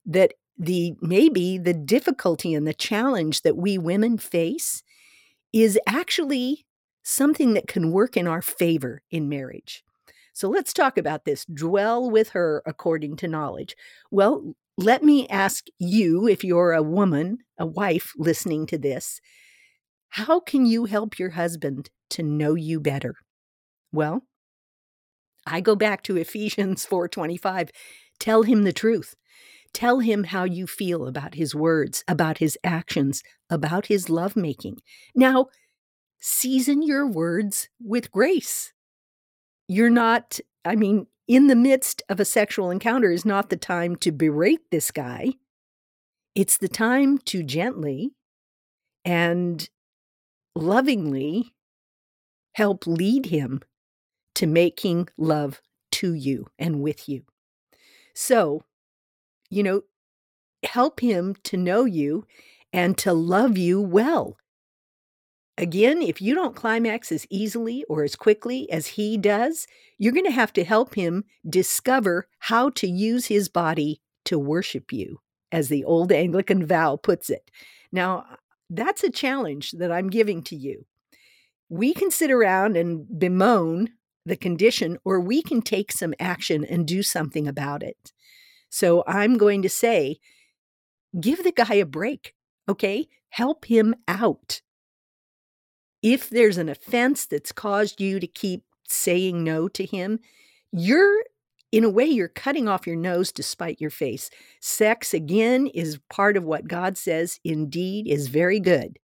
that 0.06 0.34
the 0.58 0.94
maybe 1.02 1.58
the 1.58 1.74
difficulty 1.74 2.54
and 2.54 2.68
the 2.68 2.74
challenge 2.74 3.42
that 3.42 3.58
we 3.58 3.78
women 3.78 4.18
face 4.18 4.84
is 5.52 5.80
actually 5.88 6.66
something 7.04 7.54
that 7.54 7.68
can 7.68 7.92
work 7.92 8.16
in 8.16 8.28
our 8.28 8.42
favor 8.42 9.02
in 9.12 9.30
marriage. 9.30 9.84
So 10.34 10.50
let's 10.50 10.74
talk 10.74 10.98
about 10.98 11.26
this. 11.26 11.46
Dwell 11.46 12.10
with 12.10 12.30
her 12.30 12.64
according 12.66 13.18
to 13.18 13.28
knowledge. 13.28 13.76
Well, 14.10 14.56
let 14.78 15.04
me 15.04 15.28
ask 15.28 15.68
you, 15.78 16.28
if 16.28 16.44
you're 16.44 16.74
a 16.74 16.82
woman, 16.82 17.40
a 17.60 17.66
wife 17.66 18.14
listening 18.18 18.66
to 18.68 18.78
this, 18.78 19.22
how 20.14 20.40
can 20.40 20.66
you 20.66 20.86
help 20.86 21.18
your 21.18 21.32
husband 21.32 21.90
to 22.12 22.24
know 22.24 22.56
you 22.56 22.80
better? 22.80 23.16
Well, 23.92 24.24
I 25.46 25.62
go 25.62 25.76
back 25.76 26.04
to 26.04 26.18
Ephesians 26.26 26.86
4:25. 26.86 27.70
Tell 28.20 28.44
him 28.44 28.64
the 28.64 28.74
truth. 28.74 29.16
Tell 29.74 30.00
him 30.00 30.26
how 30.26 30.44
you 30.44 30.68
feel 30.68 31.08
about 31.08 31.34
his 31.34 31.56
words, 31.56 32.04
about 32.08 32.38
his 32.38 32.58
actions, 32.64 33.24
about 33.50 33.88
his 33.88 34.08
lovemaking. 34.08 34.78
Now, 35.16 35.48
season 36.20 36.84
your 36.84 37.08
words 37.08 37.70
with 37.80 38.12
grace 38.12 38.74
you're 39.68 39.90
not, 39.90 40.40
I 40.66 40.76
mean, 40.76 41.08
in 41.28 41.48
the 41.48 41.56
midst 41.56 42.04
of 42.10 42.20
a 42.20 42.26
sexual 42.26 42.70
encounter 42.70 43.12
is 43.12 43.26
not 43.26 43.50
the 43.50 43.58
time 43.58 43.96
to 43.98 44.12
berate 44.12 44.70
this 44.72 44.92
guy. 44.92 45.34
It's 46.36 46.58
the 46.58 46.68
time 46.68 47.18
to 47.20 47.44
gently 47.44 48.12
and 49.06 49.68
lovingly 50.56 51.54
help 52.54 52.86
lead 52.86 53.28
him 53.28 53.62
to 54.36 54.48
making 54.48 55.08
love 55.18 55.62
to 55.92 56.14
you 56.14 56.48
and 56.60 56.82
with 56.82 57.08
you. 57.10 57.24
So, 58.16 58.64
you 59.50 59.64
know, 59.64 59.82
help 60.64 61.00
him 61.00 61.36
to 61.44 61.58
know 61.58 61.86
you 61.86 62.26
and 62.72 62.98
to 63.00 63.14
love 63.14 63.58
you 63.58 63.82
well. 63.82 64.38
again, 65.58 66.02
if 66.02 66.22
you 66.22 66.34
don't 66.36 66.56
climax 66.56 67.12
as 67.12 67.28
easily 67.30 67.84
or 67.90 68.04
as 68.04 68.16
quickly 68.16 68.70
as 68.72 68.88
he 68.88 69.18
does, 69.18 69.68
you're 69.98 70.14
going 70.14 70.26
to 70.26 70.32
have 70.32 70.54
to 70.54 70.64
help 70.64 70.96
him 70.96 71.24
discover 71.50 72.28
how 72.40 72.70
to 72.72 72.88
use 72.88 73.28
his 73.28 73.50
body 73.50 74.02
to 74.26 74.40
worship 74.40 74.92
you, 74.92 75.20
as 75.52 75.70
the 75.70 75.84
old 75.84 76.12
Anglican 76.12 76.66
vow 76.66 76.96
puts 76.96 77.30
it. 77.30 77.50
Now, 77.92 78.26
that's 78.76 79.04
a 79.04 79.10
challenge 79.10 79.72
that 79.72 79.92
I'm 79.92 80.10
giving 80.10 80.42
to 80.44 80.56
you. 80.56 80.86
We 81.70 81.94
can 81.94 82.12
sit 82.12 82.32
around 82.32 82.76
and 82.78 83.08
bemoan 83.20 83.90
the 84.26 84.36
condition, 84.38 84.98
or 85.04 85.20
we 85.20 85.42
can 85.42 85.62
take 85.62 85.92
some 85.92 86.14
action 86.20 86.64
and 86.64 86.88
do 86.88 87.04
something 87.04 87.48
about 87.48 87.84
it. 87.84 88.14
So 88.70 89.04
I'm 89.06 89.38
going 89.38 89.62
to 89.64 89.70
say, 89.70 90.18
give 91.20 91.44
the 91.44 91.52
guy 91.52 91.76
a 91.76 91.86
break, 91.86 92.34
okay? 92.70 93.08
Help 93.30 93.66
him 93.66 93.96
out. 94.08 94.62
If 96.02 96.30
there's 96.30 96.58
an 96.58 96.70
offense 96.70 97.26
that's 97.26 97.52
caused 97.52 98.00
you 98.00 98.20
to 98.20 98.28
keep 98.28 98.64
saying 98.88 99.44
no 99.44 99.68
to 99.70 99.86
him, 99.86 100.20
you're 100.72 101.24
in 101.74 101.84
a 101.84 101.90
way, 101.90 102.06
you're 102.06 102.28
cutting 102.28 102.68
off 102.68 102.86
your 102.86 102.96
nose 102.96 103.32
to 103.32 103.42
spite 103.42 103.82
your 103.82 103.90
face. 103.90 104.30
Sex, 104.62 105.12
again, 105.12 105.66
is 105.74 106.00
part 106.08 106.38
of 106.38 106.44
what 106.44 106.68
God 106.68 107.00
says 107.00 107.40
indeed 107.44 108.08
is 108.08 108.28
very 108.28 108.60
good. 108.60 109.00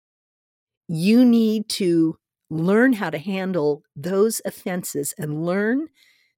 You 0.88 1.24
need 1.24 1.70
to 1.70 2.18
learn 2.50 2.94
how 2.94 3.12
to 3.12 3.20
handle 3.20 3.84
those 3.96 4.42
offenses 4.46 5.14
and 5.20 5.46
learn 5.46 5.90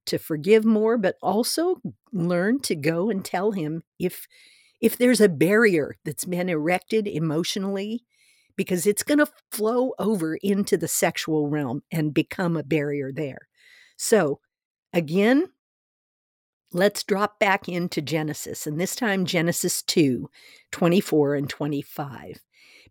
to 0.04 0.18
forgive 0.18 0.66
more, 0.66 0.98
but 0.98 1.16
also 1.22 1.80
learn 2.12 2.60
to 2.60 2.76
go 2.76 3.08
and 3.08 3.24
tell 3.24 3.52
him 3.52 3.82
if 3.98 4.26
if 4.82 4.98
there's 4.98 5.22
a 5.22 5.30
barrier 5.30 5.96
that's 6.04 6.26
been 6.26 6.50
erected 6.50 7.08
emotionally 7.08 8.04
because 8.54 8.86
it's 8.86 9.02
going 9.02 9.18
to 9.18 9.26
flow 9.50 9.92
over 9.98 10.36
into 10.36 10.76
the 10.76 10.88
sexual 10.88 11.48
realm 11.48 11.82
and 11.90 12.12
become 12.12 12.54
a 12.54 12.62
barrier 12.62 13.12
there. 13.12 13.48
So, 13.96 14.40
again, 14.92 15.48
let's 16.72 17.02
drop 17.02 17.38
back 17.38 17.68
into 17.68 18.02
Genesis, 18.02 18.66
and 18.66 18.80
this 18.80 18.94
time 18.94 19.24
Genesis 19.24 19.82
2 19.82 20.28
24 20.70 21.34
and 21.34 21.48
25, 21.48 22.40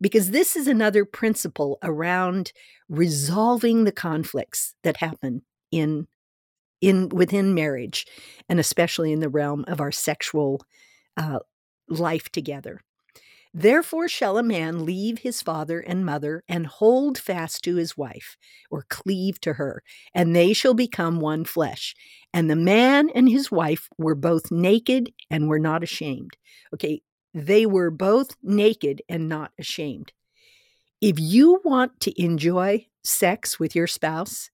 because 0.01 0.31
this 0.31 0.55
is 0.55 0.67
another 0.67 1.05
principle 1.05 1.77
around 1.83 2.51
resolving 2.89 3.83
the 3.83 3.91
conflicts 3.91 4.73
that 4.83 4.97
happen 4.97 5.43
in 5.71 6.07
in 6.79 7.09
within 7.09 7.55
marriage 7.55 8.05
and 8.47 8.59
especially 8.59 9.11
in 9.11 9.19
the 9.19 9.29
realm 9.29 9.65
of 9.67 9.81
our 9.81 9.91
sexual 9.91 10.61
uh, 11.17 11.39
life 11.89 12.29
together 12.29 12.81
Therefore 13.53 14.07
shall 14.07 14.37
a 14.37 14.43
man 14.43 14.85
leave 14.85 15.19
his 15.19 15.41
father 15.41 15.79
and 15.79 16.05
mother 16.05 16.43
and 16.47 16.67
hold 16.67 17.17
fast 17.17 17.63
to 17.63 17.75
his 17.75 17.97
wife, 17.97 18.37
or 18.69 18.85
cleave 18.89 19.39
to 19.41 19.53
her, 19.53 19.83
and 20.13 20.35
they 20.35 20.53
shall 20.53 20.73
become 20.73 21.19
one 21.19 21.45
flesh. 21.45 21.95
And 22.33 22.49
the 22.49 22.55
man 22.55 23.09
and 23.15 23.29
his 23.29 23.51
wife 23.51 23.89
were 23.97 24.15
both 24.15 24.51
naked 24.51 25.13
and 25.29 25.47
were 25.47 25.59
not 25.59 25.83
ashamed. 25.83 26.37
Okay, 26.73 27.01
they 27.33 27.65
were 27.65 27.91
both 27.91 28.35
naked 28.43 29.01
and 29.07 29.29
not 29.29 29.51
ashamed. 29.57 30.11
If 31.01 31.19
you 31.19 31.61
want 31.63 31.99
to 32.01 32.21
enjoy 32.21 32.87
sex 33.03 33.59
with 33.59 33.75
your 33.75 33.87
spouse, 33.87 34.49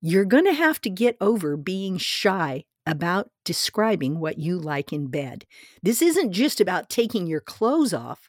you're 0.00 0.24
going 0.24 0.44
to 0.44 0.52
have 0.52 0.80
to 0.82 0.90
get 0.90 1.16
over 1.20 1.56
being 1.56 1.96
shy 1.96 2.64
about 2.86 3.30
describing 3.44 4.20
what 4.20 4.38
you 4.38 4.58
like 4.58 4.92
in 4.92 5.08
bed. 5.08 5.44
This 5.82 6.00
isn't 6.00 6.32
just 6.32 6.60
about 6.60 6.88
taking 6.88 7.26
your 7.26 7.40
clothes 7.40 7.92
off. 7.92 8.28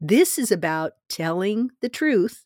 This 0.00 0.38
is 0.38 0.52
about 0.52 0.92
telling 1.08 1.70
the 1.80 1.88
truth 1.88 2.44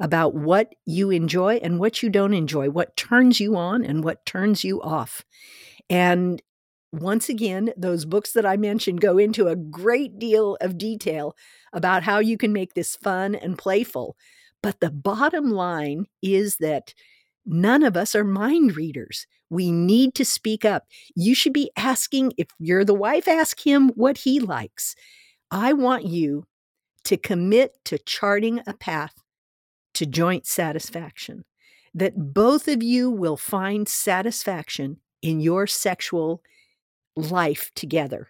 about 0.00 0.34
what 0.34 0.74
you 0.86 1.10
enjoy 1.10 1.56
and 1.56 1.78
what 1.78 2.02
you 2.02 2.08
don't 2.08 2.32
enjoy, 2.32 2.70
what 2.70 2.96
turns 2.96 3.38
you 3.38 3.54
on 3.54 3.84
and 3.84 4.02
what 4.02 4.24
turns 4.24 4.64
you 4.64 4.80
off. 4.80 5.22
And 5.90 6.40
once 6.92 7.28
again, 7.28 7.72
those 7.76 8.04
books 8.04 8.32
that 8.32 8.46
I 8.46 8.56
mentioned 8.56 9.00
go 9.00 9.18
into 9.18 9.46
a 9.46 9.56
great 9.56 10.18
deal 10.18 10.56
of 10.60 10.78
detail 10.78 11.36
about 11.72 12.02
how 12.02 12.18
you 12.18 12.36
can 12.36 12.52
make 12.52 12.74
this 12.74 12.96
fun 12.96 13.34
and 13.34 13.58
playful. 13.58 14.16
But 14.62 14.80
the 14.80 14.90
bottom 14.90 15.50
line 15.50 16.06
is 16.22 16.56
that 16.56 16.94
none 17.46 17.82
of 17.82 17.96
us 17.96 18.14
are 18.14 18.24
mind 18.24 18.76
readers. 18.76 19.26
We 19.48 19.72
need 19.72 20.14
to 20.14 20.24
speak 20.24 20.64
up. 20.64 20.86
You 21.14 21.34
should 21.34 21.52
be 21.52 21.70
asking, 21.76 22.32
if 22.36 22.48
you're 22.58 22.84
the 22.84 22.94
wife, 22.94 23.26
ask 23.26 23.66
him 23.66 23.88
what 23.90 24.18
he 24.18 24.40
likes. 24.40 24.94
I 25.50 25.72
want 25.72 26.04
you 26.04 26.46
to 27.04 27.16
commit 27.16 27.76
to 27.86 27.98
charting 27.98 28.60
a 28.66 28.74
path 28.74 29.14
to 29.94 30.06
joint 30.06 30.46
satisfaction, 30.46 31.44
that 31.94 32.32
both 32.32 32.68
of 32.68 32.82
you 32.82 33.10
will 33.10 33.36
find 33.36 33.88
satisfaction 33.88 34.98
in 35.22 35.40
your 35.40 35.66
sexual 35.66 36.42
life 37.16 37.72
together. 37.74 38.28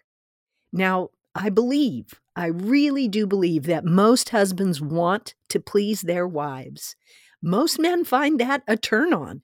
Now, 0.73 1.09
I 1.35 1.49
believe, 1.49 2.19
I 2.35 2.47
really 2.47 3.07
do 3.07 3.27
believe 3.27 3.63
that 3.65 3.85
most 3.85 4.29
husbands 4.29 4.81
want 4.81 5.35
to 5.49 5.59
please 5.59 6.01
their 6.01 6.27
wives. 6.27 6.95
Most 7.41 7.79
men 7.79 8.03
find 8.03 8.39
that 8.39 8.63
a 8.67 8.77
turn 8.77 9.13
on. 9.13 9.41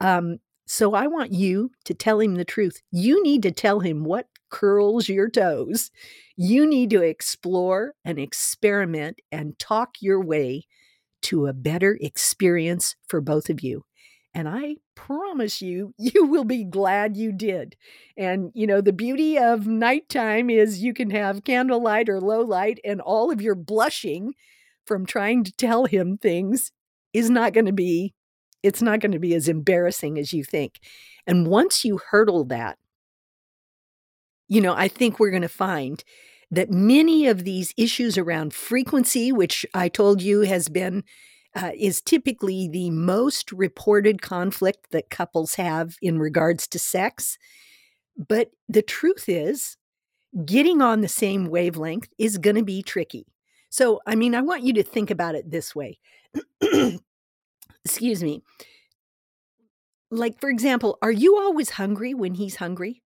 Um, 0.00 0.38
so 0.66 0.94
I 0.94 1.06
want 1.06 1.32
you 1.32 1.70
to 1.84 1.94
tell 1.94 2.20
him 2.20 2.34
the 2.34 2.44
truth. 2.44 2.82
You 2.90 3.22
need 3.22 3.42
to 3.44 3.50
tell 3.50 3.80
him 3.80 4.04
what 4.04 4.26
curls 4.50 5.08
your 5.08 5.28
toes. 5.28 5.90
You 6.36 6.68
need 6.68 6.90
to 6.90 7.02
explore 7.02 7.94
and 8.04 8.18
experiment 8.18 9.20
and 9.32 9.58
talk 9.58 9.96
your 10.00 10.22
way 10.22 10.66
to 11.22 11.46
a 11.46 11.52
better 11.52 11.98
experience 12.00 12.96
for 13.08 13.20
both 13.20 13.50
of 13.50 13.62
you. 13.62 13.84
And 14.34 14.48
I 14.48 14.76
promise 14.94 15.60
you, 15.60 15.94
you 15.98 16.26
will 16.26 16.44
be 16.44 16.64
glad 16.64 17.16
you 17.16 17.32
did. 17.32 17.76
And, 18.16 18.50
you 18.54 18.66
know, 18.66 18.80
the 18.80 18.92
beauty 18.92 19.38
of 19.38 19.66
nighttime 19.66 20.50
is 20.50 20.82
you 20.82 20.94
can 20.94 21.10
have 21.10 21.44
candlelight 21.44 22.08
or 22.08 22.20
low 22.20 22.40
light, 22.42 22.78
and 22.84 23.00
all 23.00 23.30
of 23.30 23.40
your 23.42 23.54
blushing 23.54 24.34
from 24.86 25.06
trying 25.06 25.44
to 25.44 25.52
tell 25.52 25.86
him 25.86 26.16
things 26.16 26.72
is 27.12 27.30
not 27.30 27.52
going 27.52 27.66
to 27.66 27.72
be 27.72 28.14
it's 28.62 28.82
not 28.82 29.00
going 29.00 29.12
to 29.12 29.18
be 29.18 29.34
as 29.34 29.48
embarrassing 29.48 30.18
as 30.18 30.32
you 30.32 30.42
think. 30.42 30.80
And 31.26 31.46
once 31.46 31.84
you 31.84 32.00
hurdle 32.10 32.44
that, 32.46 32.76
you 34.48 34.60
know, 34.60 34.74
I 34.74 34.88
think 34.88 35.18
we're 35.18 35.30
going 35.30 35.42
to 35.42 35.48
find 35.48 36.02
that 36.50 36.70
many 36.70 37.26
of 37.26 37.44
these 37.44 37.72
issues 37.76 38.16
around 38.16 38.54
frequency, 38.54 39.30
which 39.30 39.66
I 39.74 39.88
told 39.88 40.22
you 40.22 40.40
has 40.40 40.68
been, 40.68 41.04
uh, 41.54 41.72
is 41.78 42.00
typically 42.00 42.68
the 42.68 42.90
most 42.90 43.52
reported 43.52 44.22
conflict 44.22 44.90
that 44.90 45.10
couples 45.10 45.54
have 45.54 45.96
in 46.00 46.18
regards 46.18 46.66
to 46.68 46.78
sex. 46.78 47.36
But 48.16 48.50
the 48.68 48.82
truth 48.82 49.28
is, 49.28 49.76
getting 50.44 50.82
on 50.82 51.00
the 51.00 51.08
same 51.08 51.46
wavelength 51.46 52.08
is 52.18 52.38
going 52.38 52.56
to 52.56 52.64
be 52.64 52.82
tricky. 52.82 53.26
So, 53.70 54.00
I 54.06 54.14
mean, 54.14 54.34
I 54.34 54.40
want 54.40 54.62
you 54.62 54.72
to 54.74 54.82
think 54.82 55.10
about 55.10 55.34
it 55.34 55.50
this 55.50 55.74
way 55.74 55.98
excuse 57.84 58.22
me. 58.22 58.42
Like, 60.10 60.40
for 60.40 60.48
example, 60.48 60.98
are 61.02 61.12
you 61.12 61.38
always 61.38 61.70
hungry 61.70 62.14
when 62.14 62.34
he's 62.34 62.56
hungry? 62.56 63.02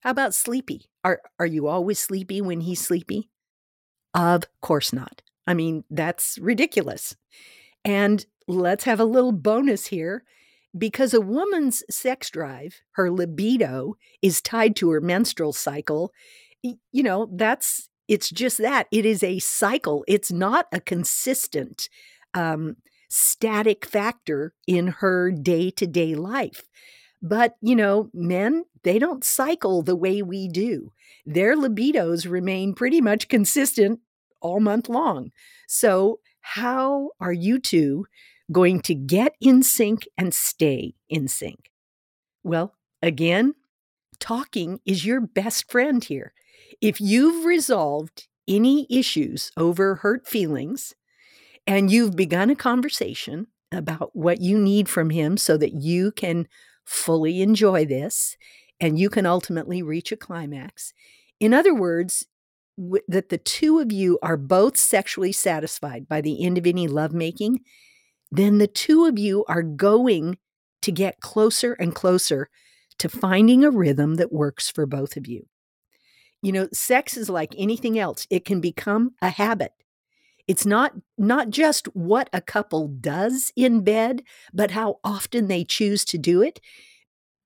How 0.00 0.10
about 0.10 0.34
sleepy? 0.34 0.86
Are, 1.04 1.20
are 1.38 1.46
you 1.46 1.68
always 1.68 1.98
sleepy 1.98 2.40
when 2.40 2.60
he's 2.60 2.80
sleepy? 2.80 3.30
Of 4.14 4.44
course 4.60 4.92
not. 4.92 5.22
I 5.46 5.54
mean, 5.54 5.84
that's 5.90 6.38
ridiculous. 6.38 7.16
And 7.84 8.24
let's 8.46 8.84
have 8.84 9.00
a 9.00 9.04
little 9.04 9.32
bonus 9.32 9.86
here 9.86 10.24
because 10.76 11.14
a 11.14 11.20
woman's 11.20 11.82
sex 11.90 12.30
drive, 12.30 12.80
her 12.92 13.10
libido, 13.10 13.96
is 14.20 14.40
tied 14.40 14.76
to 14.76 14.90
her 14.90 15.00
menstrual 15.00 15.52
cycle. 15.52 16.12
You 16.62 17.02
know, 17.02 17.28
that's 17.32 17.88
it's 18.12 18.28
just 18.28 18.58
that 18.58 18.88
it 18.92 19.06
is 19.06 19.22
a 19.22 19.38
cycle. 19.38 20.04
It's 20.06 20.30
not 20.30 20.66
a 20.70 20.80
consistent 20.80 21.88
um, 22.34 22.76
static 23.08 23.86
factor 23.86 24.52
in 24.66 24.88
her 24.88 25.30
day 25.30 25.70
to 25.70 25.86
day 25.86 26.14
life. 26.14 26.68
But, 27.22 27.54
you 27.62 27.74
know, 27.74 28.10
men, 28.12 28.64
they 28.82 28.98
don't 28.98 29.24
cycle 29.24 29.80
the 29.80 29.96
way 29.96 30.20
we 30.20 30.46
do. 30.46 30.92
Their 31.24 31.56
libidos 31.56 32.30
remain 32.30 32.74
pretty 32.74 33.00
much 33.00 33.28
consistent 33.28 34.00
all 34.42 34.60
month 34.60 34.90
long. 34.90 35.30
So, 35.66 36.20
how 36.42 37.12
are 37.18 37.32
you 37.32 37.58
two 37.58 38.04
going 38.50 38.82
to 38.82 38.94
get 38.94 39.36
in 39.40 39.62
sync 39.62 40.06
and 40.18 40.34
stay 40.34 40.96
in 41.08 41.28
sync? 41.28 41.70
Well, 42.44 42.74
again, 43.00 43.54
talking 44.20 44.80
is 44.84 45.06
your 45.06 45.22
best 45.22 45.70
friend 45.70 46.04
here. 46.04 46.34
If 46.82 47.00
you've 47.00 47.46
resolved 47.46 48.26
any 48.48 48.88
issues 48.90 49.52
over 49.56 49.94
hurt 49.94 50.26
feelings, 50.26 50.94
and 51.66 51.90
you've 51.90 52.16
begun 52.16 52.50
a 52.50 52.56
conversation 52.56 53.46
about 53.70 54.10
what 54.14 54.40
you 54.40 54.58
need 54.58 54.88
from 54.88 55.10
him 55.10 55.36
so 55.36 55.56
that 55.56 55.74
you 55.74 56.10
can 56.10 56.48
fully 56.84 57.40
enjoy 57.40 57.84
this 57.84 58.36
and 58.80 58.98
you 58.98 59.08
can 59.08 59.26
ultimately 59.26 59.80
reach 59.80 60.10
a 60.10 60.16
climax. 60.16 60.92
In 61.38 61.54
other 61.54 61.72
words, 61.72 62.26
w- 62.76 63.04
that 63.06 63.28
the 63.28 63.38
two 63.38 63.78
of 63.78 63.92
you 63.92 64.18
are 64.22 64.36
both 64.36 64.76
sexually 64.76 65.32
satisfied 65.32 66.08
by 66.08 66.20
the 66.20 66.44
end 66.44 66.58
of 66.58 66.66
any 66.66 66.88
lovemaking, 66.88 67.60
then 68.32 68.58
the 68.58 68.66
two 68.66 69.04
of 69.04 69.18
you 69.18 69.44
are 69.46 69.62
going 69.62 70.38
to 70.82 70.90
get 70.90 71.20
closer 71.20 71.74
and 71.74 71.94
closer 71.94 72.50
to 72.98 73.08
finding 73.08 73.64
a 73.64 73.70
rhythm 73.70 74.16
that 74.16 74.32
works 74.32 74.68
for 74.68 74.84
both 74.84 75.16
of 75.16 75.28
you. 75.28 75.46
You 76.42 76.52
know, 76.52 76.68
sex 76.72 77.16
is 77.16 77.28
like 77.28 77.54
anything 77.56 77.98
else. 77.98 78.26
It 78.28 78.44
can 78.44 78.60
become 78.60 79.12
a 79.22 79.30
habit. 79.30 79.72
It's 80.48 80.66
not 80.66 80.92
not 81.16 81.50
just 81.50 81.86
what 81.94 82.28
a 82.32 82.40
couple 82.40 82.88
does 82.88 83.52
in 83.54 83.84
bed, 83.84 84.22
but 84.52 84.72
how 84.72 84.98
often 85.04 85.46
they 85.46 85.64
choose 85.64 86.04
to 86.06 86.18
do 86.18 86.42
it 86.42 86.60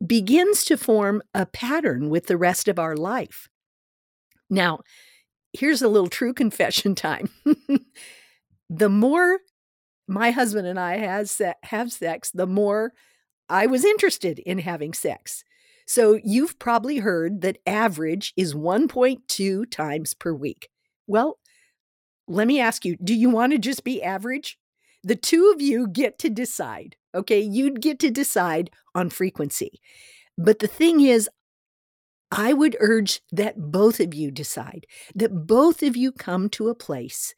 begins 0.05 0.65
to 0.65 0.77
form 0.77 1.23
a 1.35 1.47
pattern 1.47 2.11
with 2.11 2.27
the 2.27 2.37
rest 2.37 2.69
of 2.69 2.79
our 2.79 2.97
life. 2.97 3.49
Now, 4.51 4.81
here's 5.53 5.83
a 5.83 5.89
little 5.89 6.09
true 6.09 6.35
confession 6.43 6.95
time. 6.95 7.31
the 8.71 8.89
more 8.89 9.39
my 10.09 10.31
husband 10.31 10.67
and 10.67 10.79
I 10.79 10.99
has 10.99 11.41
have 11.65 11.93
sex, 11.93 12.31
the 12.31 12.47
more 12.47 12.93
I 13.49 13.67
was 13.67 13.85
interested 13.85 14.39
in 14.41 14.59
having 14.59 14.93
sex. 14.93 15.45
So 15.87 16.19
you've 16.25 16.59
probably 16.59 16.99
heard 16.99 17.41
that 17.43 17.59
average 17.67 18.33
is 18.37 18.55
1.2 18.55 19.71
times 19.71 20.15
per 20.15 20.33
week. 20.33 20.69
Well, 21.07 21.39
let 22.27 22.49
me 22.49 22.61
ask 22.61 22.85
you, 22.85 22.97
do 23.03 23.15
you 23.15 23.31
want 23.31 23.53
to 23.53 23.59
just 23.59 23.85
be 23.85 24.03
average? 24.03 24.59
The 25.05 25.15
two 25.15 25.53
of 25.55 25.63
you 25.63 25.87
get 25.87 26.19
to 26.19 26.29
decide. 26.29 26.97
Okay, 27.15 27.41
you'd 27.41 27.81
get 27.81 28.01
to 28.01 28.11
decide 28.11 28.71
on 28.95 29.11
frequency. 29.11 29.81
But 30.37 30.59
the 30.59 30.67
thing 30.67 31.01
is, 31.01 31.31
I 32.33 32.53
would 32.53 32.77
urge 32.81 33.21
that 33.31 33.55
both 33.57 34.01
of 34.01 34.13
you 34.13 34.33
decide, 34.33 34.87
that 35.15 35.47
both 35.47 35.83
of 35.83 35.97
you 35.97 36.11
come 36.11 36.49
to 36.51 36.69
a 36.69 36.75
place 36.75 37.35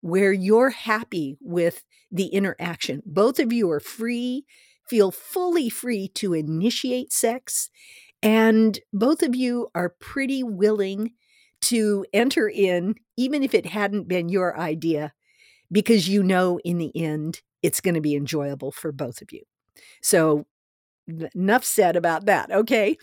where 0.00 0.32
you're 0.32 0.70
happy 0.70 1.36
with 1.40 1.84
the 2.10 2.28
interaction. 2.28 3.02
Both 3.04 3.38
of 3.38 3.52
you 3.52 3.70
are 3.70 3.80
free, 3.80 4.46
feel 4.90 5.12
fully 5.12 5.70
free 5.70 6.08
to 6.08 6.34
initiate 6.34 7.12
sex, 7.12 7.70
and 8.22 8.80
both 8.92 9.22
of 9.22 9.36
you 9.36 9.68
are 9.72 9.94
pretty 10.00 10.42
willing 10.42 11.12
to 11.60 12.04
enter 12.12 12.48
in, 12.48 12.96
even 13.16 13.44
if 13.44 13.54
it 13.54 13.66
hadn't 13.66 14.08
been 14.08 14.28
your 14.28 14.58
idea, 14.58 15.12
because 15.70 16.08
you 16.08 16.24
know 16.24 16.58
in 16.64 16.78
the 16.78 16.90
end 16.96 17.40
it's 17.62 17.80
going 17.80 17.94
to 17.94 18.00
be 18.00 18.16
enjoyable 18.16 18.72
for 18.72 18.90
both 18.90 19.22
of 19.22 19.30
you. 19.32 19.42
So, 20.02 20.46
enough 21.34 21.64
said 21.64 21.94
about 21.94 22.26
that. 22.26 22.50
Okay. 22.50 22.96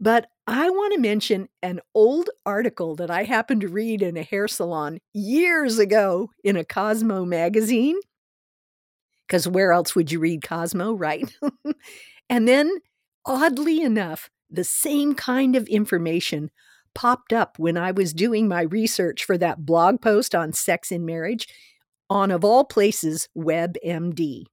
But 0.00 0.26
I 0.46 0.70
want 0.70 0.94
to 0.94 1.00
mention 1.00 1.48
an 1.62 1.80
old 1.94 2.30
article 2.44 2.96
that 2.96 3.10
I 3.10 3.24
happened 3.24 3.60
to 3.60 3.68
read 3.68 4.02
in 4.02 4.16
a 4.16 4.22
hair 4.22 4.48
salon 4.48 4.98
years 5.14 5.78
ago 5.78 6.30
in 6.42 6.56
a 6.56 6.64
Cosmo 6.64 7.24
magazine. 7.24 7.96
Because 9.30 9.46
where 9.46 9.70
else 9.70 9.94
would 9.94 10.10
you 10.10 10.18
read 10.18 10.42
Cosmo, 10.42 10.92
right? 10.92 11.32
and 12.28 12.48
then, 12.48 12.78
oddly 13.24 13.80
enough, 13.80 14.28
the 14.50 14.64
same 14.64 15.14
kind 15.14 15.54
of 15.54 15.68
information 15.68 16.50
popped 16.96 17.32
up 17.32 17.56
when 17.56 17.76
I 17.76 17.92
was 17.92 18.12
doing 18.12 18.48
my 18.48 18.62
research 18.62 19.24
for 19.24 19.38
that 19.38 19.64
blog 19.64 20.02
post 20.02 20.34
on 20.34 20.52
sex 20.52 20.90
in 20.90 21.06
marriage 21.06 21.46
on, 22.10 22.32
of 22.32 22.44
all 22.44 22.64
places, 22.64 23.28
WebMD. 23.38 24.46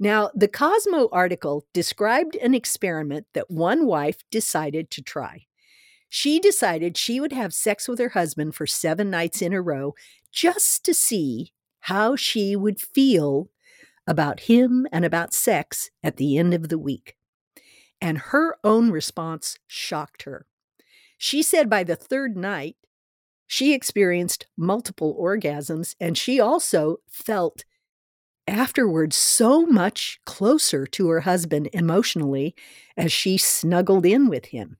Now, 0.00 0.30
the 0.34 0.48
Cosmo 0.48 1.08
article 1.12 1.64
described 1.72 2.34
an 2.34 2.54
experiment 2.54 3.26
that 3.34 3.48
one 3.48 3.86
wife 3.86 4.16
decided 4.32 4.90
to 4.90 5.02
try. 5.02 5.46
She 6.08 6.40
decided 6.40 6.96
she 6.96 7.20
would 7.20 7.32
have 7.32 7.54
sex 7.54 7.86
with 7.86 8.00
her 8.00 8.08
husband 8.08 8.56
for 8.56 8.66
seven 8.66 9.10
nights 9.10 9.40
in 9.40 9.52
a 9.52 9.62
row 9.62 9.94
just 10.32 10.84
to 10.86 10.94
see 10.94 11.52
how 11.82 12.16
she 12.16 12.56
would 12.56 12.80
feel 12.80 13.48
about 14.08 14.40
him 14.40 14.86
and 14.90 15.04
about 15.04 15.34
sex 15.34 15.90
at 16.02 16.16
the 16.16 16.38
end 16.38 16.54
of 16.54 16.70
the 16.70 16.78
week. 16.78 17.14
And 18.00 18.18
her 18.18 18.56
own 18.64 18.90
response 18.90 19.58
shocked 19.66 20.22
her. 20.22 20.46
She 21.18 21.42
said 21.42 21.68
by 21.68 21.84
the 21.84 21.96
third 21.96 22.36
night, 22.36 22.76
she 23.46 23.74
experienced 23.74 24.46
multiple 24.56 25.16
orgasms 25.20 25.94
and 26.00 26.16
she 26.16 26.40
also 26.40 26.98
felt 27.08 27.64
afterwards 28.46 29.14
so 29.14 29.66
much 29.66 30.20
closer 30.24 30.86
to 30.86 31.08
her 31.08 31.20
husband 31.20 31.68
emotionally 31.72 32.54
as 32.96 33.12
she 33.12 33.36
snuggled 33.36 34.06
in 34.06 34.28
with 34.28 34.46
him. 34.46 34.78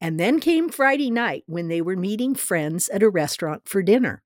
And 0.00 0.18
then 0.18 0.40
came 0.40 0.70
Friday 0.70 1.10
night 1.10 1.44
when 1.46 1.68
they 1.68 1.82
were 1.82 1.96
meeting 1.96 2.34
friends 2.34 2.88
at 2.88 3.02
a 3.02 3.10
restaurant 3.10 3.68
for 3.68 3.82
dinner. 3.82 4.22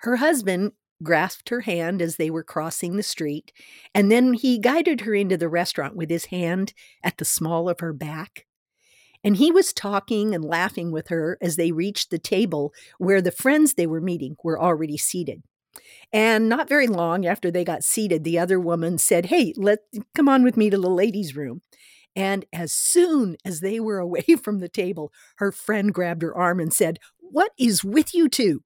Her 0.00 0.16
husband 0.16 0.72
grasped 1.02 1.48
her 1.48 1.60
hand 1.60 2.00
as 2.00 2.16
they 2.16 2.30
were 2.30 2.42
crossing 2.42 2.96
the 2.96 3.02
street, 3.02 3.52
and 3.94 4.10
then 4.10 4.34
he 4.34 4.58
guided 4.58 5.02
her 5.02 5.14
into 5.14 5.36
the 5.36 5.48
restaurant 5.48 5.96
with 5.96 6.10
his 6.10 6.26
hand 6.26 6.72
at 7.02 7.18
the 7.18 7.24
small 7.24 7.68
of 7.68 7.80
her 7.80 7.92
back. 7.92 8.46
And 9.24 9.36
he 9.36 9.52
was 9.52 9.72
talking 9.72 10.34
and 10.34 10.44
laughing 10.44 10.90
with 10.90 11.08
her 11.08 11.38
as 11.40 11.56
they 11.56 11.70
reached 11.70 12.10
the 12.10 12.18
table 12.18 12.72
where 12.98 13.22
the 13.22 13.30
friends 13.30 13.74
they 13.74 13.86
were 13.86 14.00
meeting 14.00 14.36
were 14.42 14.60
already 14.60 14.96
seated. 14.96 15.42
And 16.12 16.48
not 16.48 16.68
very 16.68 16.86
long 16.86 17.24
after 17.24 17.50
they 17.50 17.64
got 17.64 17.84
seated, 17.84 18.24
the 18.24 18.38
other 18.38 18.58
woman 18.60 18.98
said, 18.98 19.26
Hey, 19.26 19.54
let 19.56 19.78
come 20.14 20.28
on 20.28 20.42
with 20.42 20.56
me 20.56 20.70
to 20.70 20.78
the 20.78 20.90
ladies' 20.90 21.36
room. 21.36 21.62
And 22.14 22.44
as 22.52 22.72
soon 22.72 23.36
as 23.44 23.60
they 23.60 23.80
were 23.80 23.98
away 24.00 24.24
from 24.42 24.58
the 24.58 24.68
table, 24.68 25.12
her 25.36 25.52
friend 25.52 25.94
grabbed 25.94 26.22
her 26.22 26.36
arm 26.36 26.60
and 26.60 26.72
said, 26.72 26.98
What 27.20 27.52
is 27.58 27.84
with 27.84 28.14
you 28.14 28.28
two? 28.28 28.62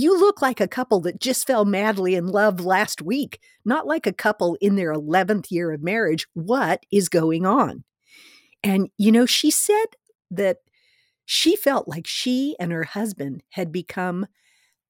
You 0.00 0.16
look 0.16 0.40
like 0.40 0.60
a 0.60 0.68
couple 0.68 1.00
that 1.00 1.20
just 1.20 1.44
fell 1.44 1.64
madly 1.64 2.14
in 2.14 2.28
love 2.28 2.60
last 2.60 3.02
week, 3.02 3.40
not 3.64 3.84
like 3.84 4.06
a 4.06 4.12
couple 4.12 4.56
in 4.60 4.76
their 4.76 4.92
11th 4.92 5.50
year 5.50 5.72
of 5.72 5.82
marriage. 5.82 6.24
What 6.34 6.86
is 6.92 7.08
going 7.08 7.44
on? 7.44 7.82
And, 8.62 8.90
you 8.96 9.10
know, 9.10 9.26
she 9.26 9.50
said 9.50 9.86
that 10.30 10.58
she 11.24 11.56
felt 11.56 11.88
like 11.88 12.06
she 12.06 12.54
and 12.60 12.70
her 12.70 12.84
husband 12.84 13.42
had 13.50 13.72
become 13.72 14.26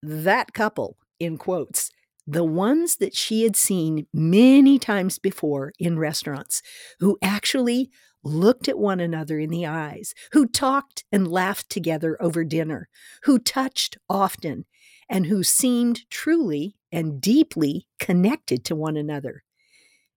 that 0.03 0.53
couple, 0.53 0.99
in 1.19 1.39
quotes, 1.39 1.91
the 2.27 2.45
ones 2.45 2.97
that 2.97 3.17
she 3.17 3.45
had 3.45 3.57
seen 3.57 4.07
many 4.13 4.79
times 4.79 5.19
before 5.19 5.73
in 5.79 5.99
restaurants, 5.99 6.61
who 7.01 7.17
actually 7.23 7.89
looked 8.23 8.69
at 8.69 8.79
one 8.79 9.01
another 9.01 9.39
in 9.39 9.49
the 9.49 9.65
eyes, 9.65 10.13
who 10.33 10.47
talked 10.47 11.05
and 11.11 11.27
laughed 11.27 11.71
together 11.71 12.21
over 12.21 12.45
dinner, 12.45 12.91
who 13.23 13.39
touched 13.39 13.97
often, 14.11 14.67
and 15.09 15.27
who 15.27 15.43
seemed 15.43 16.09
truly 16.11 16.77
and 16.93 17.21
deeply 17.21 17.87
connected 17.99 18.65
to 18.65 18.77
one 18.77 18.97
another. 18.97 19.43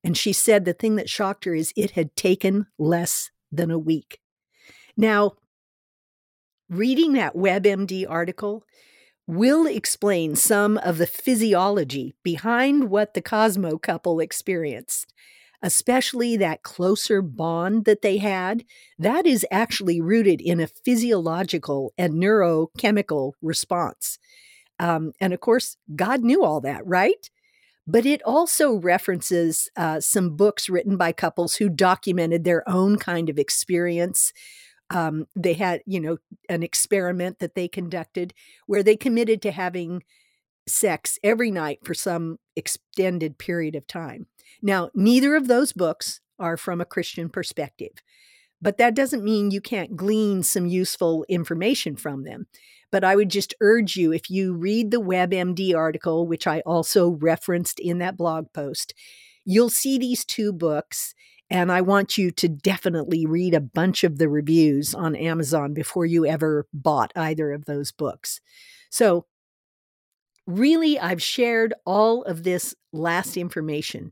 And 0.04 0.18
she 0.18 0.34
said 0.34 0.66
the 0.66 0.74
thing 0.74 0.96
that 0.96 1.10
shocked 1.10 1.46
her 1.46 1.54
is 1.54 1.74
it 1.76 1.92
had 1.92 2.16
taken 2.16 2.68
less 2.78 3.30
than 3.52 3.70
a 3.70 3.80
week. 3.80 4.20
Now, 4.98 5.34
reading 6.70 7.14
that 7.14 7.36
WebMD 7.36 8.06
article 8.10 8.64
will 9.28 9.68
explain 9.68 10.36
some 10.36 10.78
of 10.80 10.98
the 10.98 11.08
physiology 11.08 12.16
behind 12.24 12.90
what 12.90 13.14
the 13.14 13.22
Cosmo 13.22 13.78
couple 13.78 14.20
experienced, 14.20 15.14
especially 15.62 16.36
that 16.38 16.64
closer 16.64 17.22
bond 17.22 17.86
that 17.86 18.02
they 18.02 18.18
had. 18.18 18.66
That 18.98 19.26
is 19.26 19.46
actually 19.52 20.02
rooted 20.02 20.42
in 20.42 20.60
a 20.60 20.68
physiological 20.68 21.94
and 21.98 22.16
neurochemical 22.16 23.34
response. 23.42 24.18
Um, 24.82 25.14
and 25.22 25.32
of 25.32 25.40
course, 25.40 25.78
God 25.96 26.22
knew 26.22 26.44
all 26.44 26.60
that, 26.62 26.86
right? 26.86 27.30
but 27.88 28.06
it 28.06 28.22
also 28.24 28.76
references 28.76 29.70
uh, 29.76 30.00
some 30.00 30.36
books 30.36 30.70
written 30.70 30.98
by 30.98 31.12
couples 31.12 31.56
who 31.56 31.70
documented 31.70 32.44
their 32.44 32.68
own 32.70 32.98
kind 32.98 33.30
of 33.30 33.40
experience. 33.40 34.32
Um, 34.90 35.28
they 35.36 35.54
had, 35.54 35.82
you 35.86 36.00
know, 36.00 36.18
an 36.48 36.64
experiment 36.64 37.40
that 37.40 37.56
they 37.56 37.68
conducted 37.68 38.34
where 38.68 38.84
they 38.84 38.96
committed 38.96 39.42
to 39.42 39.52
having 39.52 40.04
sex 40.68 41.18
every 41.24 41.50
night 41.50 41.80
for 41.84 41.94
some 41.94 42.38
extended 42.56 43.38
period 43.38 43.76
of 43.76 43.88
time. 43.88 44.28
Now, 44.62 44.90
neither 44.94 45.36
of 45.36 45.48
those 45.48 45.74
books 45.74 46.22
are 46.38 46.58
from 46.58 46.82
a 46.82 46.86
Christian 46.86 47.30
perspective, 47.30 47.94
but 48.62 48.78
that 48.78 48.94
doesn't 48.94 49.24
mean 49.24 49.52
you 49.52 49.62
can't 49.62 49.96
glean 49.96 50.44
some 50.44 50.68
useful 50.68 51.26
information 51.28 51.96
from 51.96 52.24
them. 52.24 52.48
But 52.92 53.04
I 53.04 53.16
would 53.16 53.30
just 53.30 53.56
urge 53.62 53.96
you 53.96 54.12
if 54.12 54.30
you 54.30 54.54
read 54.54 54.92
the 54.92 55.02
WebMD 55.02 55.76
article, 55.76 56.28
which 56.28 56.46
I 56.46 56.60
also 56.62 57.10
referenced 57.10 57.80
in 57.80 58.00
that 58.00 58.18
blog 58.18 58.52
post, 58.54 58.94
you'll 59.46 59.70
see 59.70 59.98
these 59.98 60.26
two 60.26 60.52
books. 60.52 61.16
And 61.50 61.72
I 61.72 61.82
want 61.82 62.18
you 62.18 62.32
to 62.32 62.48
definitely 62.48 63.26
read 63.26 63.54
a 63.54 63.62
bunch 63.62 64.04
of 64.04 64.18
the 64.18 64.30
reviews 64.30 64.94
on 64.94 65.16
Amazon 65.16 65.74
before 65.74 66.06
you 66.06 66.26
ever 66.26 66.68
bought 66.74 67.12
either 67.16 67.52
of 67.52 67.66
those 67.66 67.92
books. 67.92 68.40
So, 68.90 69.26
really, 70.46 71.00
I've 71.00 71.22
shared 71.22 71.74
all 71.86 72.24
of 72.24 72.44
this 72.44 72.76
last 72.94 73.38
information 73.38 74.12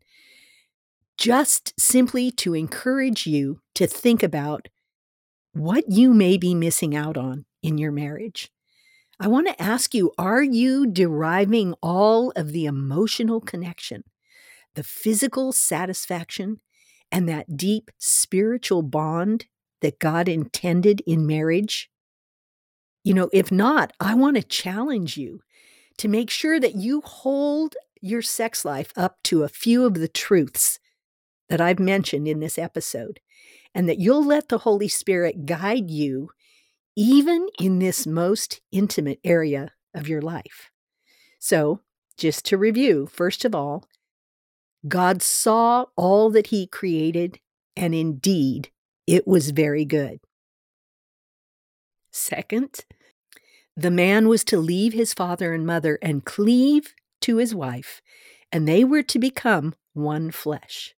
just 1.20 1.74
simply 1.78 2.32
to 2.32 2.54
encourage 2.54 3.28
you 3.28 3.60
to 3.76 3.86
think 3.86 4.24
about 4.24 4.70
what 5.52 5.84
you 5.90 6.14
may 6.14 6.38
be 6.38 6.56
missing 6.56 6.96
out 6.96 7.18
on 7.18 7.46
in 7.62 7.78
your 7.78 7.92
marriage. 7.92 8.50
I 9.20 9.28
want 9.28 9.48
to 9.48 9.62
ask 9.62 9.94
you 9.94 10.14
are 10.18 10.42
you 10.42 10.88
deriving 10.88 11.76
all 11.84 12.32
of 12.38 12.54
the 12.54 12.66
emotional 12.66 13.42
connection, 13.42 14.06
the 14.76 14.84
physical 14.84 15.52
satisfaction, 15.52 16.62
and 17.12 17.28
that 17.28 17.58
deep 17.58 17.92
spiritual 17.98 18.82
bond 18.82 19.48
that 19.82 20.00
God 20.00 20.30
intended 20.30 21.02
in 21.06 21.28
marriage? 21.28 21.90
You 23.04 23.14
know, 23.14 23.30
if 23.34 23.52
not, 23.52 23.92
I 24.00 24.14
want 24.14 24.38
to 24.38 24.44
challenge 24.44 25.18
you 25.18 25.42
to 25.98 26.08
make 26.08 26.30
sure 26.30 26.62
that 26.62 26.76
you 26.76 27.02
hold 27.02 27.76
your 28.00 28.22
sex 28.22 28.64
life 28.64 28.94
up 28.96 29.22
to 29.24 29.44
a 29.44 29.50
few 29.50 29.86
of 29.86 29.96
the 29.96 30.08
truths 30.08 30.80
that 31.50 31.62
I've 31.62 31.80
mentioned 31.80 32.28
in 32.28 32.40
this 32.40 32.58
episode, 32.58 33.20
and 33.74 33.88
that 33.90 34.00
you'll 34.00 34.26
let 34.26 34.50
the 34.50 34.60
Holy 34.60 34.88
Spirit 34.88 35.46
guide 35.46 35.90
you 35.90 36.30
even 36.96 37.48
in 37.60 37.80
this 37.80 38.06
most 38.06 38.62
intimate 38.72 39.20
area 39.24 39.72
of 39.94 40.08
your 40.08 40.22
life. 40.22 40.70
So, 41.40 41.82
just 42.18 42.44
to 42.46 42.58
review, 42.58 43.08
first 43.12 43.46
of 43.46 43.56
all, 43.56 43.86
God 44.88 45.22
saw 45.22 45.86
all 45.96 46.30
that 46.32 46.48
He 46.48 46.68
created, 46.68 47.40
and 47.76 47.96
indeed, 47.96 48.72
it 49.08 49.26
was 49.28 49.52
very 49.52 49.86
good. 49.86 50.20
Second, 52.12 52.86
the 53.76 53.92
man 53.92 54.28
was 54.28 54.44
to 54.46 54.58
leave 54.58 54.92
his 54.92 55.14
father 55.14 55.54
and 55.54 55.66
mother 55.66 55.98
and 56.02 56.26
cleave 56.26 56.94
to 57.22 57.38
his 57.38 57.56
wife, 57.56 58.02
and 58.52 58.68
they 58.68 58.84
were 58.84 59.04
to 59.04 59.20
become 59.20 59.74
one 59.94 60.32
flesh. 60.32 60.96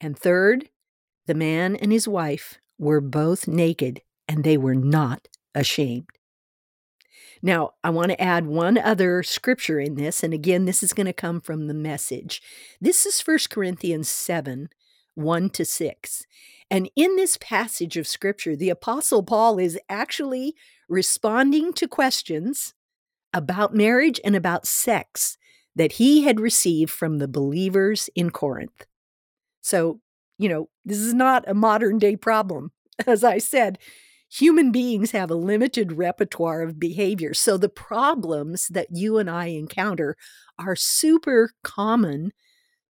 And 0.00 0.18
third, 0.18 0.70
the 1.26 1.34
man 1.34 1.76
and 1.76 1.92
his 1.92 2.08
wife 2.08 2.58
were 2.78 3.00
both 3.00 3.48
naked 3.48 4.00
and 4.28 4.44
they 4.44 4.56
were 4.56 4.74
not 4.74 5.28
ashamed. 5.54 6.08
Now, 7.42 7.74
I 7.84 7.90
want 7.90 8.10
to 8.10 8.20
add 8.20 8.46
one 8.46 8.78
other 8.78 9.22
scripture 9.22 9.78
in 9.78 9.94
this, 9.94 10.22
and 10.22 10.34
again, 10.34 10.64
this 10.64 10.82
is 10.82 10.92
going 10.92 11.06
to 11.06 11.12
come 11.12 11.40
from 11.40 11.66
the 11.66 11.74
message. 11.74 12.42
This 12.80 13.06
is 13.06 13.20
1 13.20 13.38
Corinthians 13.50 14.08
7 14.08 14.68
1 15.14 15.50
to 15.50 15.64
6. 15.64 16.26
And 16.70 16.88
in 16.94 17.16
this 17.16 17.36
passage 17.40 17.96
of 17.96 18.06
scripture, 18.06 18.54
the 18.54 18.70
Apostle 18.70 19.24
Paul 19.24 19.58
is 19.58 19.78
actually 19.88 20.54
responding 20.88 21.72
to 21.72 21.88
questions 21.88 22.74
about 23.34 23.74
marriage 23.74 24.20
and 24.24 24.36
about 24.36 24.66
sex 24.66 25.36
that 25.74 25.92
he 25.92 26.22
had 26.22 26.38
received 26.38 26.92
from 26.92 27.18
the 27.18 27.28
believers 27.28 28.08
in 28.14 28.30
Corinth. 28.30 28.86
So, 29.68 30.00
you 30.38 30.48
know, 30.48 30.68
this 30.84 30.98
is 30.98 31.14
not 31.14 31.44
a 31.48 31.54
modern 31.54 31.98
day 31.98 32.16
problem. 32.16 32.72
As 33.06 33.24
I 33.24 33.38
said, 33.38 33.78
human 34.30 34.72
beings 34.72 35.10
have 35.12 35.30
a 35.30 35.34
limited 35.34 35.92
repertoire 35.92 36.62
of 36.62 36.78
behavior. 36.78 37.34
So 37.34 37.56
the 37.56 37.68
problems 37.68 38.68
that 38.68 38.88
you 38.90 39.18
and 39.18 39.28
I 39.30 39.46
encounter 39.46 40.16
are 40.58 40.76
super 40.76 41.52
common 41.62 42.32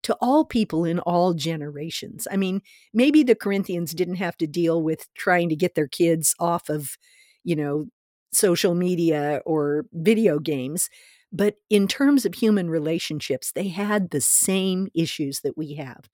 to 0.03 0.15
all 0.21 0.45
people 0.45 0.85
in 0.85 0.99
all 0.99 1.33
generations. 1.33 2.27
I 2.31 2.37
mean, 2.37 2.61
maybe 2.93 3.23
the 3.23 3.35
Corinthians 3.35 3.93
didn't 3.93 4.15
have 4.15 4.37
to 4.37 4.47
deal 4.47 4.81
with 4.81 5.07
trying 5.15 5.49
to 5.49 5.55
get 5.55 5.75
their 5.75 5.87
kids 5.87 6.33
off 6.39 6.69
of, 6.69 6.97
you 7.43 7.55
know, 7.55 7.87
social 8.31 8.75
media 8.75 9.41
or 9.45 9.85
video 9.93 10.39
games. 10.39 10.89
But 11.31 11.55
in 11.69 11.87
terms 11.87 12.25
of 12.25 12.35
human 12.35 12.69
relationships, 12.69 13.51
they 13.51 13.67
had 13.67 14.09
the 14.11 14.21
same 14.21 14.87
issues 14.95 15.41
that 15.41 15.57
we 15.57 15.73
have. 15.75 16.09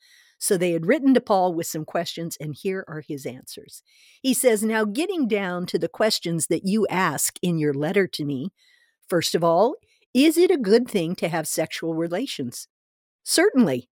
So 0.45 0.57
they 0.57 0.73
had 0.73 0.85
written 0.85 1.15
to 1.15 1.21
Paul 1.21 1.55
with 1.55 1.65
some 1.65 1.85
questions, 1.85 2.37
and 2.39 2.53
here 2.53 2.85
are 2.87 3.01
his 3.01 3.25
answers. 3.25 3.81
He 4.21 4.31
says, 4.35 4.61
Now, 4.61 4.85
getting 4.85 5.27
down 5.27 5.65
to 5.65 5.79
the 5.79 5.87
questions 5.87 6.45
that 6.47 6.67
you 6.67 6.85
ask 6.85 7.39
in 7.41 7.57
your 7.57 7.73
letter 7.73 8.05
to 8.05 8.23
me, 8.23 8.51
first 9.09 9.33
of 9.33 9.43
all, 9.43 9.73
is 10.13 10.37
it 10.37 10.51
a 10.51 10.57
good 10.57 10.87
thing 10.87 11.15
to 11.15 11.29
have 11.29 11.47
sexual 11.47 11.95
relations? 11.95 12.67
Certainly, 13.23 13.89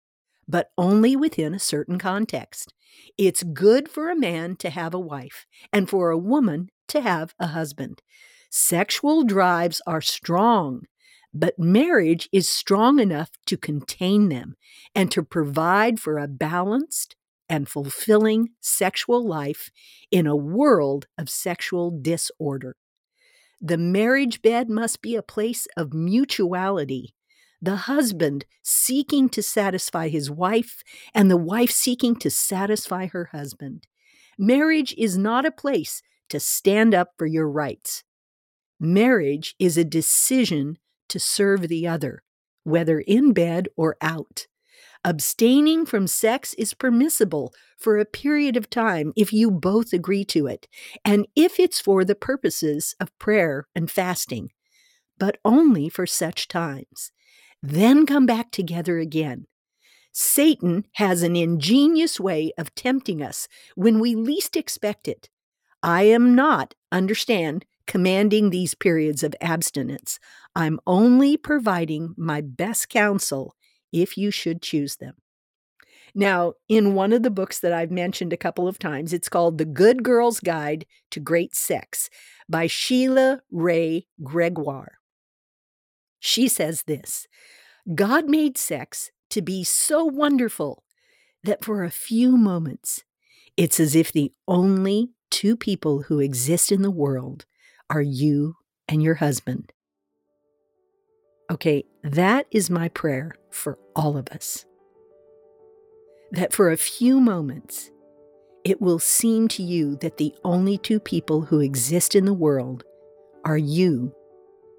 but 0.46 0.72
only 0.78 1.16
within 1.16 1.54
a 1.54 1.60
certain 1.60 1.98
context. 1.98 2.74
It's 3.18 3.44
good 3.44 3.88
for 3.88 4.10
a 4.10 4.20
man 4.20 4.58
to 4.58 4.70
have 4.70 4.94
a 4.94 5.00
wife 5.00 5.46
and 5.72 5.90
for 5.90 6.10
a 6.10 6.18
woman 6.18 6.68
to 6.90 7.00
have 7.00 7.34
a 7.40 7.48
husband. 7.48 8.02
Sexual 8.50 9.24
drives 9.24 9.82
are 9.88 10.02
strong, 10.02 10.82
but 11.34 11.58
marriage 11.58 12.28
is 12.32 12.50
strong 12.50 13.00
enough 13.00 13.32
to 13.46 13.58
contain 13.58 14.30
them 14.30 14.56
and 14.94 15.12
to 15.12 15.24
provide 15.24 16.00
for 16.00 16.18
a 16.18 16.28
balanced 16.28 17.16
and 17.48 17.68
fulfilling 17.68 18.50
sexual 18.62 19.26
life 19.26 19.72
in 20.10 20.26
a 20.26 20.36
world 20.36 21.08
of 21.18 21.30
sexual 21.30 21.92
disorder. 21.92 22.76
The 23.60 23.78
marriage 23.78 24.42
bed 24.42 24.70
must 24.70 25.02
be 25.02 25.16
a 25.16 25.22
place 25.22 25.68
of 25.78 25.94
mutuality. 25.94 27.14
The 27.62 27.76
husband 27.76 28.46
seeking 28.64 29.30
to 29.30 29.44
satisfy 29.44 30.08
his 30.08 30.32
wife, 30.32 30.82
and 31.14 31.30
the 31.30 31.38
wife 31.38 31.70
seeking 31.70 32.16
to 32.18 32.32
satisfy 32.32 33.06
her 33.08 33.26
husband. 33.26 33.86
Marriage 34.38 34.96
is 34.98 35.18
not 35.18 35.46
a 35.46 35.52
place 35.52 36.02
to 36.30 36.40
stand 36.40 36.96
up 36.96 37.10
for 37.18 37.28
your 37.28 37.48
rights. 37.48 38.04
Marriage 38.80 39.54
is 39.60 39.78
a 39.78 39.84
decision 39.84 40.80
to 41.12 41.20
serve 41.20 41.68
the 41.68 41.88
other, 41.88 42.24
whether 42.64 43.00
in 43.00 43.34
bed 43.34 43.68
or 43.78 43.96
out. 44.02 44.48
Abstaining 45.04 45.86
from 45.86 46.06
sex 46.06 46.54
is 46.56 46.74
permissible 46.74 47.54
for 47.78 47.98
a 47.98 48.06
period 48.06 48.56
of 48.56 48.70
time 48.70 49.14
if 49.16 49.34
you 49.34 49.50
both 49.50 49.94
agree 49.94 50.24
to 50.26 50.48
it, 50.48 50.68
and 51.04 51.28
if 51.36 51.60
it's 51.60 51.80
for 51.80 52.06
the 52.06 52.16
purposes 52.16 52.96
of 53.00 53.18
prayer 53.18 53.68
and 53.74 53.90
fasting, 53.90 54.50
but 55.18 55.38
only 55.44 55.90
for 55.90 56.06
such 56.06 56.48
times. 56.48 57.12
Then 57.64 58.06
come 58.06 58.26
back 58.26 58.52
together 58.52 59.00
again. 59.00 59.48
Satan 60.14 60.86
has 60.94 61.24
an 61.24 61.36
ingenious 61.36 62.20
way 62.20 62.52
of 62.58 62.76
tempting 62.76 63.22
us 63.22 63.48
when 63.76 64.00
we 64.00 64.14
least 64.14 64.56
expect 64.56 65.08
it. 65.08 65.30
I 65.82 66.04
am 66.04 66.36
not, 66.36 66.76
understand, 66.92 67.66
commanding 67.88 68.50
these 68.50 68.76
periods 68.76 69.24
of 69.24 69.36
abstinence. 69.42 70.20
I'm 70.56 70.80
only 70.86 71.38
providing 71.38 72.14
my 72.18 72.42
best 72.42 72.90
counsel 72.90 73.56
if 73.92 74.18
you 74.18 74.32
should 74.32 74.62
choose 74.62 74.98
them. 74.98 75.16
Now, 76.14 76.54
in 76.68 76.94
one 76.94 77.14
of 77.14 77.24
the 77.24 77.32
books 77.32 77.60
that 77.60 77.72
I've 77.72 77.92
mentioned 77.92 78.34
a 78.34 78.38
couple 78.38 78.68
of 78.68 78.78
times, 78.78 79.14
it's 79.14 79.30
called 79.30 79.58
The 79.58 79.66
Good 79.66 80.04
Girl's 80.04 80.42
Guide 80.42 80.86
to 81.12 81.22
Great 81.22 81.56
Sex 81.56 82.10
by 82.50 82.68
Sheila 82.68 83.42
Wray 83.50 84.08
Gregoire. 84.22 84.98
She 86.20 86.48
says 86.48 86.84
this 86.84 87.28
God 87.96 88.30
made 88.30 88.58
sex 88.58 89.12
to 89.30 89.42
be 89.42 89.64
so 89.64 90.04
wonderful 90.04 90.84
that 91.44 91.64
for 91.64 91.84
a 91.84 91.90
few 91.90 92.38
moments, 92.38 93.04
it's 93.56 93.80
as 93.80 93.96
if 93.96 94.12
the 94.12 94.34
only 94.48 95.12
two 95.30 95.56
people 95.56 96.04
who 96.04 96.20
exist 96.20 96.72
in 96.72 96.82
the 96.82 96.92
world 96.92 97.46
are 97.90 98.02
you 98.02 98.58
and 98.88 99.02
your 99.02 99.16
husband. 99.16 99.72
Okay, 101.52 101.84
that 102.02 102.46
is 102.50 102.70
my 102.70 102.88
prayer 102.88 103.36
for 103.50 103.78
all 103.94 104.16
of 104.16 104.30
us. 104.30 104.66
That 106.32 106.54
for 106.54 106.72
a 106.72 106.78
few 106.78 107.20
moments, 107.20 107.92
it 108.64 108.80
will 108.80 109.00
seem 109.00 109.50
to 109.50 109.64
you 109.64 109.98
that 109.98 110.16
the 110.16 110.34
only 110.46 110.78
two 110.78 110.98
people 110.98 111.42
who 111.42 111.60
exist 111.60 112.16
in 112.16 112.24
the 112.24 112.34
world 112.34 112.86
are 113.44 113.58
you 113.58 114.16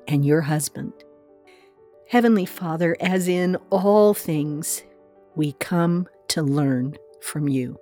and 0.09 0.25
your 0.25 0.41
husband. 0.41 0.95
Heavenly 2.09 2.47
Father, 2.47 2.97
as 3.01 3.29
in 3.29 3.57
all 3.69 4.15
things, 4.15 4.83
we 5.37 5.53
come 5.53 6.09
to 6.29 6.43
learn 6.43 6.97
from 7.21 7.49
you. 7.49 7.79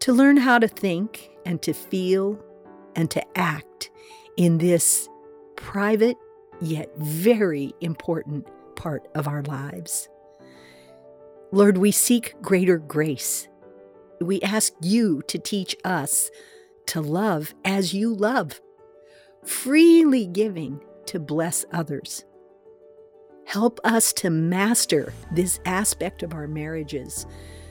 To 0.00 0.14
learn 0.14 0.38
how 0.38 0.58
to 0.58 0.68
think 0.68 1.28
and 1.44 1.60
to 1.60 1.74
feel 1.74 2.42
and 2.96 3.10
to 3.10 3.22
act 3.38 3.90
in 4.38 4.56
this 4.56 5.10
private 5.56 6.16
yet 6.60 6.90
very 6.96 7.74
important 7.80 8.46
part 8.76 9.08
of 9.14 9.26
our 9.28 9.42
lives. 9.42 10.08
Lord, 11.50 11.78
we 11.78 11.92
seek 11.92 12.34
greater 12.42 12.78
grace. 12.78 13.48
We 14.20 14.40
ask 14.42 14.72
you 14.82 15.22
to 15.28 15.38
teach 15.38 15.76
us 15.84 16.30
to 16.86 17.00
love 17.00 17.54
as 17.64 17.94
you 17.94 18.14
love, 18.14 18.60
freely 19.44 20.26
giving 20.26 20.80
to 21.06 21.18
bless 21.18 21.64
others. 21.72 22.24
Help 23.46 23.80
us 23.82 24.12
to 24.14 24.28
master 24.28 25.12
this 25.32 25.58
aspect 25.64 26.22
of 26.22 26.34
our 26.34 26.46
marriages 26.46 27.26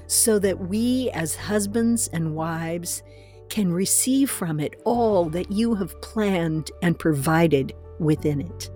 so 0.08 0.40
that 0.40 0.58
we, 0.60 1.12
as 1.12 1.36
husbands 1.36 2.10
and 2.14 2.36
wives, 2.36 3.04
can 3.50 3.72
receive 3.72 4.30
from 4.30 4.60
it 4.60 4.82
all 4.86 5.26
that 5.26 5.52
you 5.52 5.76
have 5.76 6.02
planned 6.02 6.72
and 6.82 6.98
provided 6.98 7.74
within 8.00 8.42
it. 8.42 8.72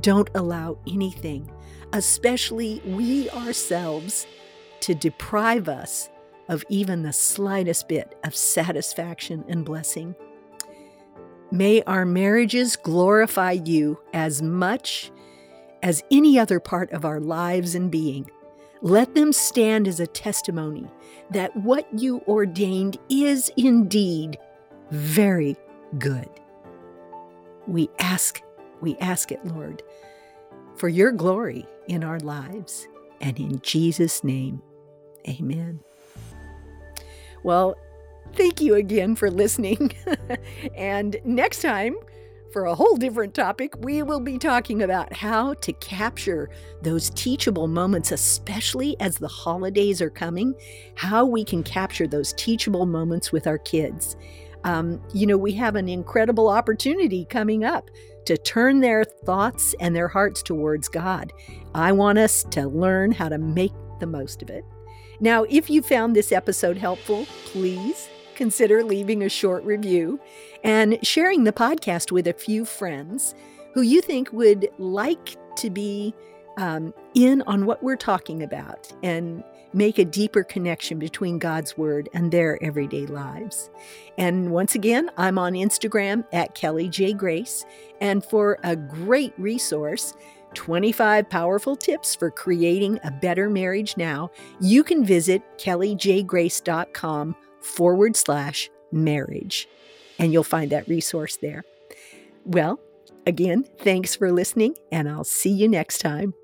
Don't 0.00 0.30
allow 0.34 0.78
anything, 0.86 1.50
especially 1.92 2.80
we 2.84 3.28
ourselves, 3.30 4.26
to 4.80 4.94
deprive 4.94 5.68
us 5.68 6.08
of 6.48 6.64
even 6.68 7.02
the 7.02 7.12
slightest 7.12 7.88
bit 7.88 8.16
of 8.24 8.34
satisfaction 8.34 9.44
and 9.48 9.64
blessing. 9.64 10.14
May 11.50 11.82
our 11.82 12.04
marriages 12.04 12.76
glorify 12.76 13.52
you 13.52 13.98
as 14.12 14.42
much 14.42 15.10
as 15.82 16.02
any 16.10 16.38
other 16.38 16.60
part 16.60 16.92
of 16.92 17.04
our 17.04 17.20
lives 17.20 17.74
and 17.74 17.90
being. 17.90 18.30
Let 18.80 19.14
them 19.14 19.32
stand 19.32 19.88
as 19.88 19.98
a 19.98 20.06
testimony 20.06 20.86
that 21.30 21.56
what 21.56 21.86
you 21.98 22.22
ordained 22.28 22.98
is 23.08 23.50
indeed 23.56 24.38
very 24.90 25.56
good. 25.98 26.28
We 27.66 27.90
ask, 27.98 28.42
we 28.80 28.96
ask 28.98 29.32
it, 29.32 29.44
Lord, 29.44 29.82
for 30.76 30.88
your 30.88 31.12
glory 31.12 31.66
in 31.86 32.04
our 32.04 32.20
lives. 32.20 32.88
And 33.20 33.38
in 33.38 33.60
Jesus' 33.60 34.22
name, 34.22 34.62
amen. 35.28 35.80
Well, 37.42 37.76
thank 38.34 38.60
you 38.60 38.74
again 38.74 39.16
for 39.16 39.30
listening. 39.30 39.92
and 40.76 41.16
next 41.24 41.62
time, 41.62 41.96
for 42.52 42.64
a 42.64 42.74
whole 42.74 42.96
different 42.96 43.34
topic, 43.34 43.74
we 43.80 44.02
will 44.02 44.20
be 44.20 44.38
talking 44.38 44.82
about 44.82 45.12
how 45.12 45.54
to 45.54 45.72
capture 45.74 46.48
those 46.82 47.10
teachable 47.10 47.68
moments, 47.68 48.10
especially 48.10 48.98
as 49.00 49.18
the 49.18 49.28
holidays 49.28 50.00
are 50.00 50.10
coming, 50.10 50.54
how 50.94 51.26
we 51.26 51.44
can 51.44 51.62
capture 51.62 52.06
those 52.06 52.32
teachable 52.34 52.86
moments 52.86 53.32
with 53.32 53.46
our 53.46 53.58
kids. 53.58 54.16
Um, 54.64 55.00
you 55.12 55.26
know, 55.26 55.36
we 55.36 55.52
have 55.52 55.76
an 55.76 55.88
incredible 55.88 56.48
opportunity 56.48 57.26
coming 57.26 57.64
up 57.64 57.90
to 58.28 58.36
turn 58.36 58.80
their 58.80 59.04
thoughts 59.04 59.74
and 59.80 59.96
their 59.96 60.08
hearts 60.08 60.42
towards 60.42 60.86
God. 60.86 61.32
I 61.74 61.92
want 61.92 62.18
us 62.18 62.44
to 62.50 62.68
learn 62.68 63.10
how 63.10 63.30
to 63.30 63.38
make 63.38 63.72
the 64.00 64.06
most 64.06 64.42
of 64.42 64.50
it. 64.50 64.64
Now, 65.18 65.44
if 65.44 65.70
you 65.70 65.80
found 65.80 66.14
this 66.14 66.30
episode 66.30 66.76
helpful, 66.76 67.26
please 67.46 68.08
consider 68.34 68.84
leaving 68.84 69.22
a 69.22 69.30
short 69.30 69.64
review 69.64 70.20
and 70.62 70.98
sharing 71.02 71.44
the 71.44 71.52
podcast 71.52 72.12
with 72.12 72.26
a 72.26 72.34
few 72.34 72.66
friends 72.66 73.34
who 73.72 73.80
you 73.80 74.02
think 74.02 74.30
would 74.32 74.68
like 74.78 75.36
to 75.56 75.70
be 75.70 76.14
um, 76.58 76.92
in 77.14 77.42
on 77.46 77.64
what 77.64 77.82
we're 77.82 77.96
talking 77.96 78.42
about 78.42 78.92
and 79.02 79.42
make 79.72 79.98
a 79.98 80.04
deeper 80.04 80.42
connection 80.42 80.98
between 80.98 81.38
God's 81.38 81.76
Word 81.76 82.08
and 82.14 82.30
their 82.30 82.62
everyday 82.62 83.06
lives. 83.06 83.70
And 84.16 84.50
once 84.50 84.74
again, 84.74 85.10
I'm 85.16 85.38
on 85.38 85.52
Instagram 85.52 86.24
at 86.32 86.54
Kelly 86.54 86.88
J. 86.88 87.12
Grace. 87.12 87.64
And 88.00 88.24
for 88.24 88.58
a 88.64 88.76
great 88.76 89.32
resource, 89.38 90.14
25 90.54 91.28
powerful 91.28 91.76
tips 91.76 92.14
for 92.14 92.30
creating 92.30 92.98
a 93.04 93.10
better 93.10 93.50
marriage 93.50 93.96
now, 93.96 94.30
you 94.60 94.82
can 94.82 95.04
visit 95.04 95.42
kellyjgrace.com 95.58 97.36
forward 97.60 98.16
slash 98.16 98.70
marriage. 98.90 99.68
And 100.18 100.32
you'll 100.32 100.44
find 100.44 100.70
that 100.70 100.88
resource 100.88 101.36
there. 101.36 101.64
Well, 102.44 102.80
again, 103.26 103.64
thanks 103.78 104.16
for 104.16 104.32
listening, 104.32 104.76
and 104.90 105.08
I'll 105.08 105.24
see 105.24 105.52
you 105.52 105.68
next 105.68 105.98
time. 105.98 106.34